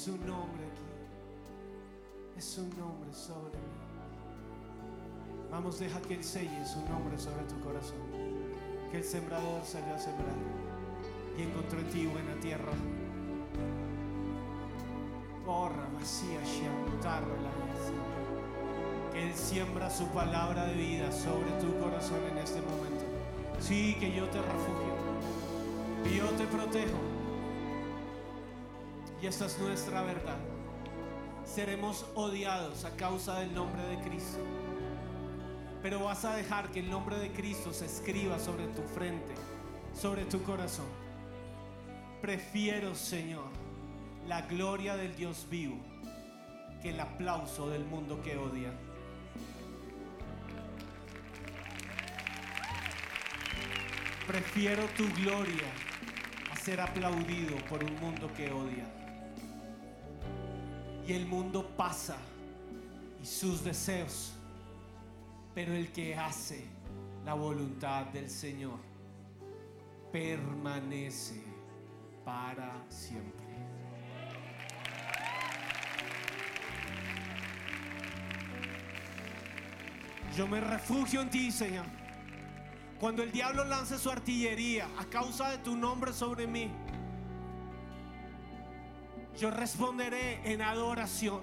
su 0.04 0.18
nombre 0.18 0.66
aquí. 0.66 2.36
Es 2.36 2.44
su 2.44 2.60
nombre 2.60 3.10
sobre 3.10 3.56
mí. 3.56 3.72
Vamos, 5.50 5.78
deja 5.78 5.98
que 6.02 6.14
Él 6.16 6.22
selle 6.22 6.66
su 6.66 6.80
nombre 6.80 7.18
sobre 7.18 7.42
tu 7.44 7.58
corazón. 7.60 7.96
Que 8.90 8.98
el 8.98 9.04
sembrador 9.04 9.64
salió 9.64 9.94
a 9.94 9.98
sembrar 9.98 10.36
y 11.38 11.42
encontró 11.44 11.78
en 11.78 11.88
ti 11.88 12.04
buena 12.04 12.34
tierra. 12.42 12.72
Corra, 15.46 15.88
vacía, 15.94 16.42
shiantarro 16.44 17.36
la. 17.42 19.10
Que 19.10 19.30
Él 19.30 19.34
siembra 19.34 19.88
su 19.88 20.06
palabra 20.08 20.66
de 20.66 20.74
vida 20.74 21.10
sobre 21.12 21.50
tu 21.62 21.78
corazón 21.78 22.20
en 22.30 22.36
este 22.36 22.60
momento. 22.60 23.04
Sí, 23.58 23.96
que 23.98 24.14
yo 24.14 24.28
te 24.28 24.38
refugio. 24.38 24.94
Yo 26.14 26.28
te 26.36 26.46
protejo. 26.46 27.13
Y 29.24 29.26
esta 29.26 29.46
es 29.46 29.58
nuestra 29.58 30.02
verdad. 30.02 30.36
Seremos 31.46 32.04
odiados 32.14 32.84
a 32.84 32.94
causa 32.94 33.40
del 33.40 33.54
nombre 33.54 33.82
de 33.84 33.98
Cristo. 34.02 34.44
Pero 35.82 36.04
vas 36.04 36.26
a 36.26 36.36
dejar 36.36 36.70
que 36.70 36.80
el 36.80 36.90
nombre 36.90 37.16
de 37.16 37.32
Cristo 37.32 37.72
se 37.72 37.86
escriba 37.86 38.38
sobre 38.38 38.66
tu 38.66 38.82
frente, 38.82 39.32
sobre 39.98 40.26
tu 40.26 40.42
corazón. 40.42 40.84
Prefiero, 42.20 42.94
Señor, 42.94 43.46
la 44.28 44.42
gloria 44.42 44.94
del 44.94 45.16
Dios 45.16 45.46
vivo 45.48 45.78
que 46.82 46.90
el 46.90 47.00
aplauso 47.00 47.70
del 47.70 47.86
mundo 47.86 48.20
que 48.20 48.36
odia. 48.36 48.74
Prefiero 54.26 54.84
tu 54.98 55.08
gloria 55.14 55.72
a 56.52 56.56
ser 56.56 56.78
aplaudido 56.82 57.56
por 57.70 57.82
un 57.82 57.98
mundo 58.00 58.30
que 58.36 58.52
odia. 58.52 58.84
Y 61.06 61.12
el 61.12 61.26
mundo 61.26 61.68
pasa 61.76 62.16
y 63.22 63.26
sus 63.26 63.62
deseos, 63.62 64.32
pero 65.54 65.74
el 65.74 65.92
que 65.92 66.14
hace 66.14 66.64
la 67.24 67.34
voluntad 67.34 68.06
del 68.06 68.30
Señor 68.30 68.78
permanece 70.10 71.42
para 72.24 72.84
siempre. 72.88 73.44
Yo 80.36 80.48
me 80.48 80.60
refugio 80.60 81.20
en 81.20 81.30
ti, 81.30 81.52
Señor. 81.52 81.86
Cuando 82.98 83.22
el 83.22 83.30
diablo 83.30 83.64
lance 83.64 83.98
su 83.98 84.10
artillería 84.10 84.88
a 84.98 85.04
causa 85.04 85.50
de 85.50 85.58
tu 85.58 85.76
nombre 85.76 86.12
sobre 86.12 86.46
mí, 86.46 86.70
yo 89.38 89.50
responderé 89.50 90.40
en 90.50 90.62
adoración 90.62 91.42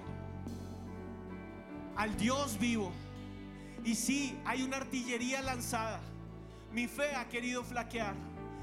al 1.96 2.16
Dios 2.16 2.58
vivo. 2.58 2.92
Y 3.84 3.94
sí, 3.94 4.38
hay 4.44 4.62
una 4.62 4.78
artillería 4.78 5.42
lanzada. 5.42 6.00
Mi 6.72 6.86
fe 6.86 7.14
ha 7.14 7.28
querido 7.28 7.62
flaquear. 7.64 8.14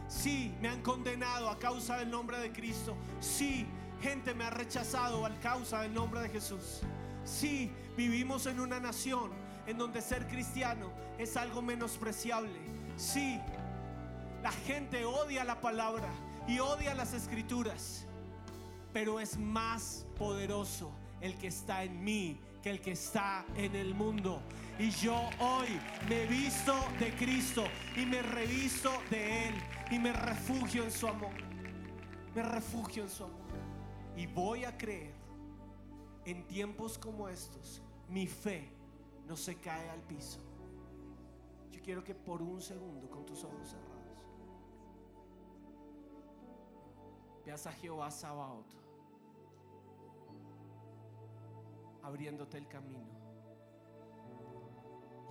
Sí, 0.07 0.55
me 0.61 0.69
han 0.69 0.82
condenado 0.82 1.49
a 1.49 1.59
causa 1.59 1.97
del 1.97 2.09
nombre 2.09 2.39
de 2.39 2.51
Cristo. 2.51 2.95
Sí, 3.19 3.67
gente 4.01 4.34
me 4.34 4.45
ha 4.45 4.49
rechazado 4.49 5.25
a 5.25 5.30
causa 5.36 5.82
del 5.82 5.93
nombre 5.93 6.21
de 6.21 6.30
Jesús. 6.30 6.82
Sí, 7.23 7.71
vivimos 7.95 8.45
en 8.47 8.59
una 8.59 8.80
nación 8.80 9.32
en 9.67 9.77
donde 9.77 10.01
ser 10.01 10.27
cristiano 10.27 10.91
es 11.19 11.38
algo 11.38 11.61
menospreciable. 11.61 12.59
Sí, 12.95 13.39
la 14.41 14.51
gente 14.51 15.05
odia 15.05 15.43
la 15.43 15.61
palabra 15.61 16.09
y 16.47 16.59
odia 16.59 16.95
las 16.95 17.13
escrituras, 17.13 18.07
pero 18.93 19.19
es 19.19 19.37
más 19.37 20.05
poderoso 20.17 20.91
el 21.21 21.37
que 21.37 21.47
está 21.47 21.83
en 21.83 22.03
mí 22.03 22.39
que 22.61 22.69
el 22.69 22.81
que 22.81 22.91
está 22.91 23.45
en 23.55 23.75
el 23.75 23.93
mundo. 23.95 24.41
Y 24.77 24.89
yo 24.91 25.15
hoy 25.39 25.67
me 26.07 26.25
visto 26.25 26.73
de 26.99 27.13
Cristo 27.15 27.63
y 27.95 28.05
me 28.05 28.21
revisto 28.21 28.91
de 29.09 29.49
Él 29.49 29.55
y 29.91 29.99
me 29.99 30.13
refugio 30.13 30.83
en 30.83 30.91
su 30.91 31.07
amor. 31.07 31.33
Me 32.35 32.43
refugio 32.43 33.03
en 33.03 33.09
su 33.09 33.23
amor. 33.23 33.39
Y 34.15 34.27
voy 34.27 34.65
a 34.65 34.77
creer 34.77 35.13
en 36.25 36.45
tiempos 36.47 36.97
como 36.97 37.29
estos, 37.29 37.81
mi 38.09 38.27
fe 38.27 38.69
no 39.27 39.35
se 39.35 39.55
cae 39.55 39.89
al 39.89 40.01
piso. 40.01 40.39
Yo 41.71 41.81
quiero 41.81 42.03
que 42.03 42.13
por 42.13 42.41
un 42.41 42.61
segundo, 42.61 43.09
con 43.09 43.25
tus 43.25 43.43
ojos 43.43 43.69
cerrados, 43.69 43.88
veas 47.50 47.66
a 47.66 47.72
Jehová 47.72 48.12
Sabaoth 48.12 48.76
abriéndote 52.04 52.60
el 52.60 52.68
camino 52.68 53.10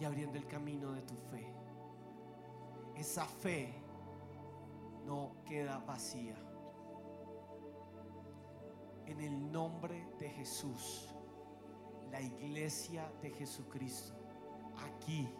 y 0.00 0.04
abriendo 0.04 0.36
el 0.36 0.48
camino 0.48 0.90
de 0.94 1.02
tu 1.02 1.14
fe. 1.14 1.46
Esa 2.96 3.24
fe 3.24 3.72
no 5.06 5.36
queda 5.44 5.78
vacía. 5.78 6.34
En 9.06 9.20
el 9.20 9.52
nombre 9.52 10.08
de 10.18 10.28
Jesús, 10.30 11.14
la 12.10 12.20
iglesia 12.20 13.12
de 13.22 13.30
Jesucristo, 13.30 14.14
aquí, 14.92 15.32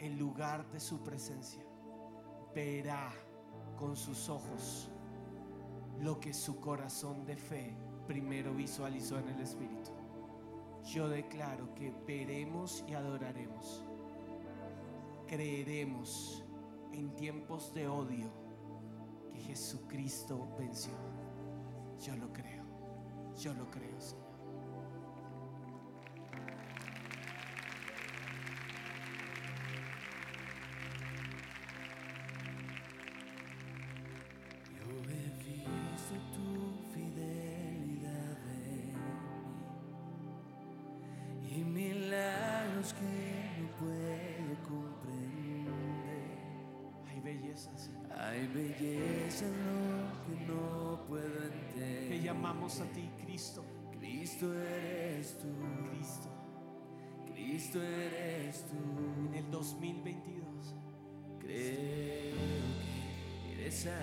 en 0.00 0.18
lugar 0.18 0.68
de 0.72 0.80
su 0.80 1.00
presencia, 1.04 1.62
verá 2.52 3.12
con 3.76 3.96
sus 3.96 4.28
ojos 4.28 4.91
lo 6.02 6.18
que 6.18 6.34
su 6.34 6.58
corazón 6.58 7.24
de 7.24 7.36
fe 7.36 7.76
primero 8.06 8.52
visualizó 8.52 9.18
en 9.18 9.28
el 9.28 9.40
Espíritu. 9.40 9.90
Yo 10.84 11.08
declaro 11.08 11.72
que 11.74 11.92
veremos 12.06 12.84
y 12.88 12.94
adoraremos. 12.94 13.84
Creeremos 15.28 16.44
en 16.92 17.14
tiempos 17.14 17.72
de 17.72 17.86
odio 17.86 18.28
que 19.32 19.38
Jesucristo 19.38 20.48
venció. 20.58 20.92
Yo 22.00 22.16
lo 22.16 22.32
creo. 22.32 22.64
Yo 23.38 23.54
lo 23.54 23.70
creo. 23.70 23.92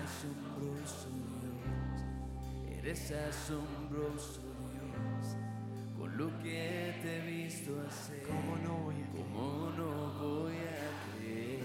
Asombroso 0.10 1.10
Dios, 1.42 2.78
eres 2.80 3.12
asombroso 3.12 4.42
Dios, 4.72 5.38
con 5.98 6.18
lo 6.18 6.28
que 6.40 6.96
te 7.02 7.18
he 7.18 7.22
visto 7.22 7.80
hacer. 7.88 8.24
¿Cómo 8.24 8.58
no 8.58 8.86
voy 8.86 8.96
a 8.96 9.08
no 9.78 9.90
voy 10.20 10.56
a 10.56 10.90
creer? 11.16 11.62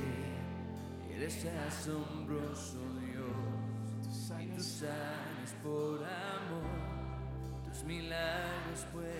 Eres 1.11 1.47
asombroso 1.47 2.81
Dios, 3.01 3.33
y 4.03 4.15
sanas. 4.27 4.65
sanas 4.65 5.55
por 5.63 6.05
amor, 6.05 7.65
tus 7.65 7.83
milagros 7.85 8.87
puedo 8.93 9.14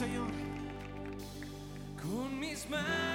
Señor. 0.00 0.30
Con 2.00 2.40
mis 2.40 2.70
manos 2.70 3.09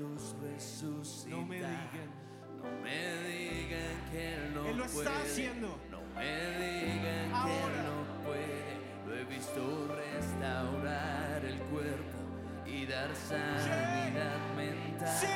muertos 0.00 0.34
resucitar. 0.42 1.30
No 1.38 1.46
me 1.46 1.56
digan. 1.56 2.24
No 2.62 2.82
me 2.82 3.28
digan 3.28 4.10
que 4.10 4.34
él 4.34 4.54
no 4.54 4.66
Él 4.66 4.76
lo 4.78 4.84
está 4.84 4.94
puede. 5.02 5.16
haciendo. 5.22 5.78
No 5.90 6.00
me 6.16 6.24
digan 6.58 7.28
que 7.28 7.34
Ahora. 7.34 7.54
él 7.54 7.84
no 7.84 8.24
puede. 8.24 8.74
Lo 9.06 9.14
he 9.16 9.24
visto 9.24 9.88
restaurar 9.94 11.44
el 11.44 11.58
cuerpo 11.58 12.18
y 12.66 12.86
dar 12.86 13.14
sanidad 13.14 14.54
mental. 14.56 15.08
Sí. 15.20 15.26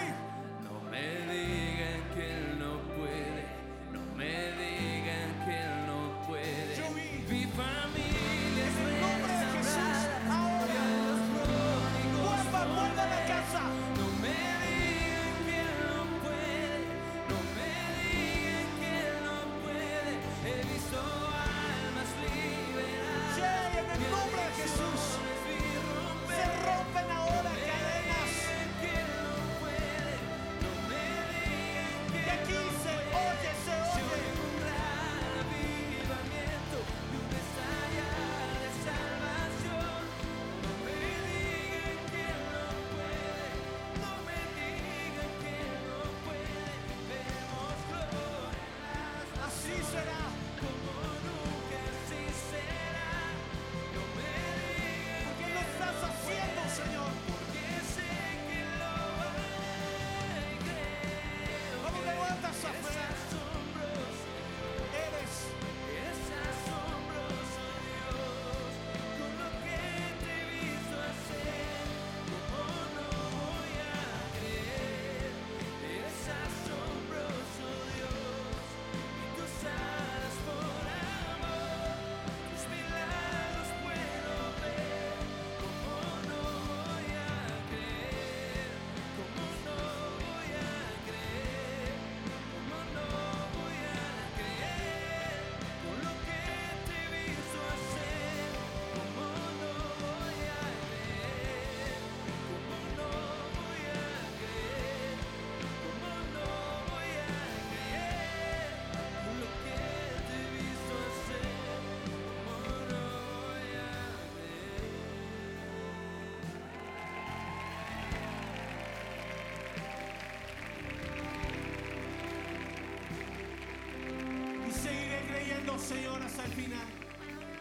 Señor, 125.79 126.20
hasta 126.20 126.45
el 126.45 126.53
final. 126.53 126.87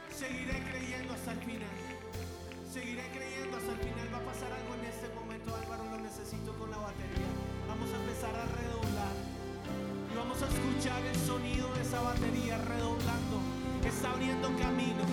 Seguiré 0.09 0.63
creyendo 0.71 1.13
hasta 1.13 1.31
el 1.31 1.39
final. 1.39 1.75
Seguiré 2.73 3.03
creyendo 3.13 3.57
hasta 3.57 3.71
el 3.71 3.77
final. 3.77 4.07
Va 4.13 4.17
a 4.17 4.25
pasar 4.25 4.51
algo 4.51 4.73
en 4.73 4.85
este 4.85 5.07
momento, 5.13 5.55
Álvaro. 5.55 5.83
Lo 5.85 5.99
necesito 5.99 6.51
con 6.57 6.71
la 6.71 6.77
batería. 6.77 7.29
Vamos 7.67 7.89
a 7.93 7.95
empezar 7.97 8.35
a 8.35 8.45
redoblar. 8.57 9.15
Y 10.11 10.17
vamos 10.17 10.41
a 10.41 10.47
escuchar 10.47 11.01
el 11.05 11.15
sonido 11.15 11.73
de 11.75 11.81
esa 11.81 12.01
batería 12.01 12.57
redoblando. 12.57 13.37
Está 13.85 14.11
abriendo 14.11 14.49
camino. 14.57 15.05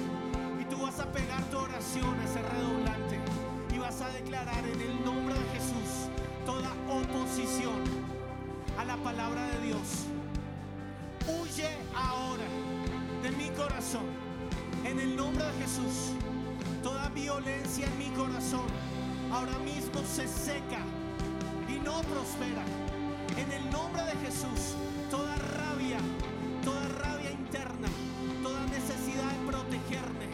Y 0.60 0.64
tú 0.64 0.80
vas 0.80 0.98
a 0.98 1.12
pegar 1.12 1.44
tu 1.50 1.58
oración 1.58 2.18
a 2.18 2.24
ese 2.24 2.40
redoblante. 2.40 3.20
Y 3.74 3.78
vas 3.78 4.00
a 4.00 4.08
declarar 4.08 4.64
en 4.64 4.80
el 4.80 5.04
nombre 5.04 5.34
de 5.34 5.44
Jesús 5.52 6.08
toda 6.46 6.72
oposición 6.88 7.84
a 8.78 8.84
la 8.84 8.96
palabra 8.96 9.46
de 9.48 9.66
Dios. 9.66 10.06
Huye 11.28 11.68
ahora. 11.94 12.23
En 14.84 15.00
el 15.00 15.16
nombre 15.16 15.44
de 15.44 15.52
Jesús. 15.64 16.12
Toda 16.80 17.08
violencia 17.08 17.84
en 17.84 17.98
mi 17.98 18.08
corazón 18.16 18.66
ahora 19.32 19.58
mismo 19.58 20.00
se 20.06 20.28
seca 20.28 20.78
y 21.68 21.80
no 21.80 22.00
prospera. 22.02 22.62
En 23.36 23.50
el 23.50 23.68
nombre 23.72 24.04
de 24.04 24.12
Jesús, 24.24 24.76
toda 25.10 25.34
rabia, 25.34 25.98
toda 26.62 26.86
rabia 27.02 27.32
interna, 27.32 27.88
toda 28.44 28.64
necesidad 28.66 29.32
de 29.32 29.50
protegerme. 29.50 30.28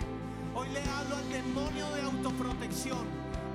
Hoy 0.54 0.68
le 0.68 0.82
hablo 0.82 1.16
al 1.16 1.30
demonio 1.30 1.90
de 1.92 2.02
autoprotección 2.02 3.06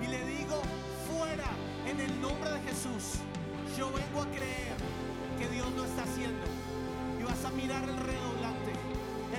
y 0.01 0.07
le 0.07 0.25
digo, 0.25 0.63
fuera, 1.05 1.51
en 1.85 1.99
el 1.99 2.21
nombre 2.21 2.49
de 2.49 2.59
Jesús. 2.61 3.21
Yo 3.77 3.91
vengo 3.91 4.23
a 4.23 4.27
creer 4.31 4.77
que 5.37 5.47
Dios 5.49 5.71
lo 5.77 5.85
está 5.85 6.03
haciendo. 6.03 6.43
Y 7.19 7.23
vas 7.23 7.45
a 7.45 7.51
mirar 7.51 7.83
el 7.87 7.97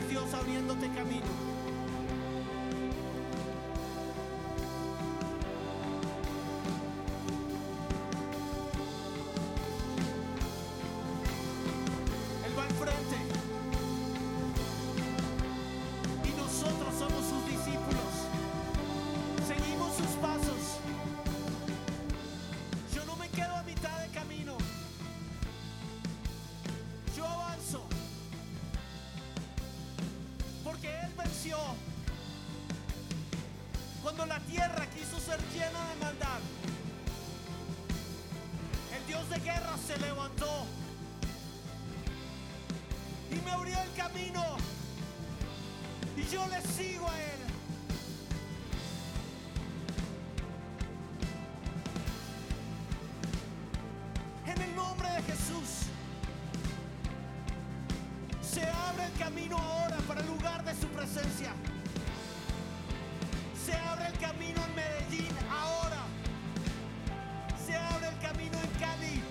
Dios 0.08 0.32
abriéndote 0.34 0.88
camino. 0.90 1.45
Jesús 55.26 55.86
se 58.42 58.62
abre 58.62 59.06
el 59.06 59.12
camino 59.18 59.58
ahora 59.58 59.96
para 60.08 60.20
el 60.20 60.26
lugar 60.26 60.64
de 60.64 60.74
su 60.74 60.86
presencia. 60.88 61.52
Se 63.64 63.74
abre 63.74 64.06
el 64.06 64.18
camino 64.18 64.60
en 64.64 64.74
Medellín 64.74 65.36
ahora. 65.50 66.02
Se 67.66 67.76
abre 67.76 68.08
el 68.08 68.18
camino 68.18 68.58
en 68.62 68.80
Cali 68.80 69.22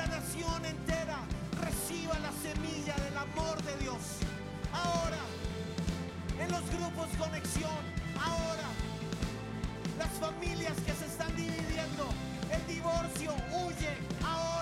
la 0.00 0.06
nación 0.06 0.64
entera 0.64 1.18
reciba 1.60 2.18
la 2.20 2.32
semilla 2.32 2.94
del 3.04 3.16
amor 3.18 3.62
de 3.62 3.76
Dios. 3.76 4.00
Ahora, 4.72 5.18
en 6.38 6.50
los 6.50 6.64
grupos 6.70 7.08
conexión, 7.18 7.82
ahora, 8.18 8.68
las 9.98 10.08
familias 10.18 10.74
que 10.86 10.92
se 10.94 11.06
están 11.06 11.34
dividiendo, 11.36 12.08
el 12.50 12.66
divorcio 12.66 13.34
huye 13.52 13.92
ahora, 14.24 14.59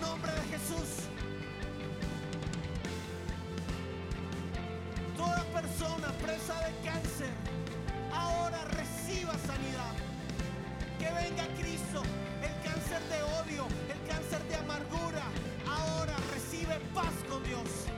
nombre 0.00 0.32
de 0.32 0.40
Jesús. 0.56 1.06
Toda 5.16 5.42
persona 5.52 6.08
presa 6.22 6.54
de 6.66 6.72
cáncer, 6.88 7.30
ahora 8.12 8.64
reciba 8.64 9.32
sanidad. 9.46 9.94
Que 10.98 11.10
venga 11.10 11.46
Cristo, 11.58 12.02
el 12.42 12.54
cáncer 12.68 13.02
de 13.08 13.22
odio, 13.40 13.66
el 13.92 14.08
cáncer 14.08 14.42
de 14.48 14.56
amargura, 14.56 15.24
ahora 15.66 16.16
recibe 16.32 16.78
paz 16.94 17.14
con 17.28 17.42
Dios. 17.44 17.97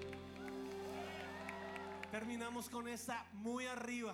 Terminamos 2.11 2.69
con 2.69 2.89
esta 2.89 3.25
muy 3.31 3.65
arriba, 3.67 4.13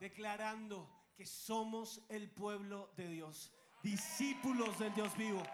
declarando 0.00 0.90
que 1.16 1.24
somos 1.24 2.02
el 2.08 2.28
pueblo 2.28 2.90
de 2.96 3.06
Dios, 3.06 3.52
discípulos 3.84 4.76
del 4.80 4.92
Dios 4.94 5.16
vivo. 5.16 5.44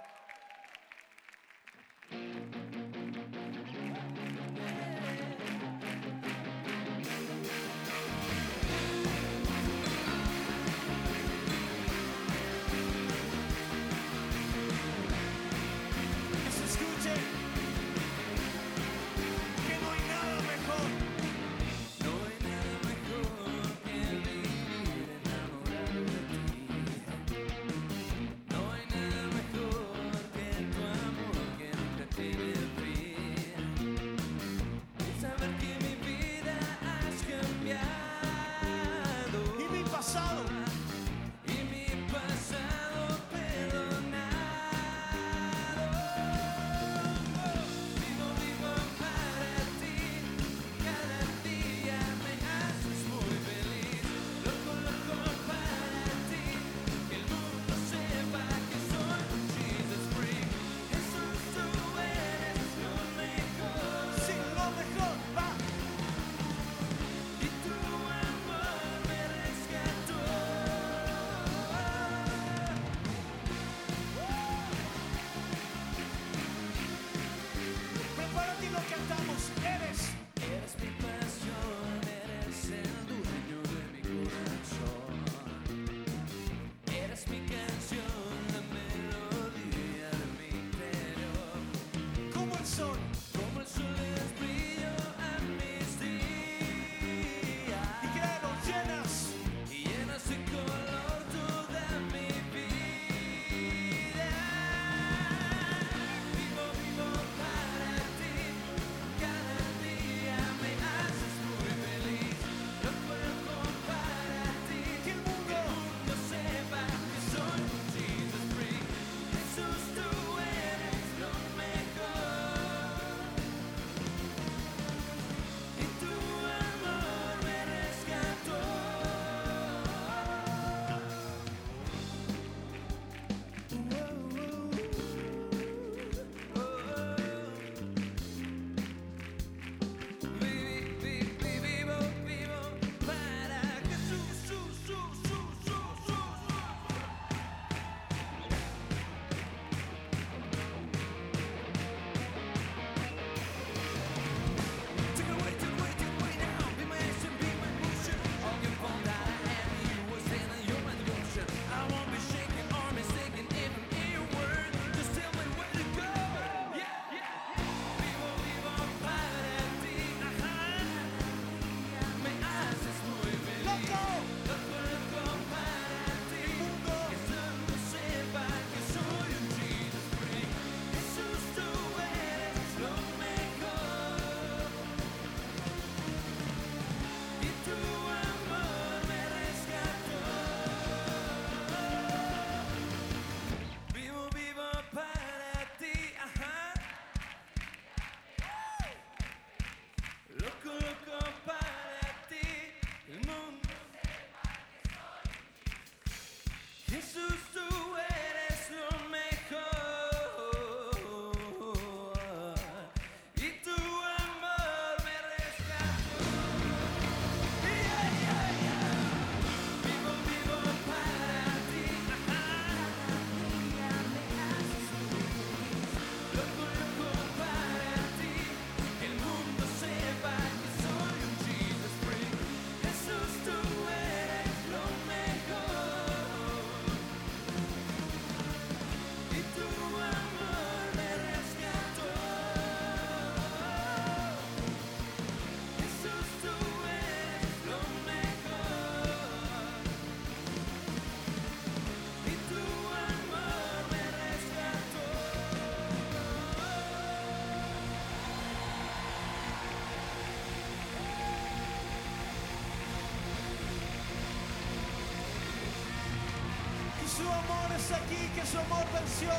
Está 267.77 267.97
aquí, 267.97 268.21
que 268.35 268.45
su 268.47 268.59
amor 268.59 268.85
venció. 268.93 269.33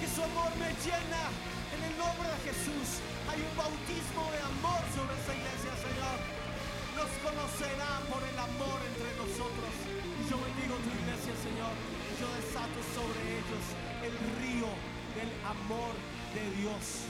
Que 0.00 0.06
su 0.08 0.22
amor 0.22 0.50
me 0.56 0.70
llena. 0.84 1.22
En 1.68 1.80
el 1.84 1.94
nombre 1.98 2.26
de 2.28 2.38
Jesús 2.48 3.04
hay 3.28 3.38
un 3.44 3.54
bautismo 3.56 4.24
de 4.32 4.40
amor 4.40 4.80
sobre 4.96 5.12
esta 5.14 5.32
iglesia, 5.36 5.72
Señor. 5.84 6.18
Nos 6.96 7.10
conocerán 7.22 8.02
por 8.08 8.22
el 8.24 8.38
amor 8.38 8.78
entre 8.88 9.10
nosotros. 9.20 9.72
Y 9.94 10.22
yo 10.28 10.36
bendigo 10.40 10.74
tu 10.80 10.90
iglesia, 10.90 11.34
Señor. 11.44 11.74
Yo 12.18 12.26
desato 12.40 12.78
sobre 12.96 13.20
ellos 13.38 13.64
el 14.02 14.14
río 14.42 14.70
del 15.14 15.30
amor 15.44 15.94
de 16.34 16.44
Dios 16.58 17.06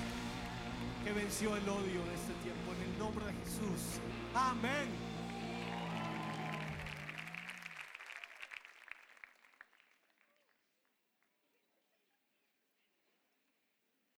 que 1.04 1.12
venció 1.12 1.56
el 1.56 1.68
odio 1.68 2.04
de 2.04 2.14
este 2.14 2.34
tiempo. 2.42 2.74
En 2.76 2.92
el 2.92 2.98
nombre 2.98 3.24
de 3.26 3.32
Jesús. 3.40 4.02
Amén. 4.34 5.07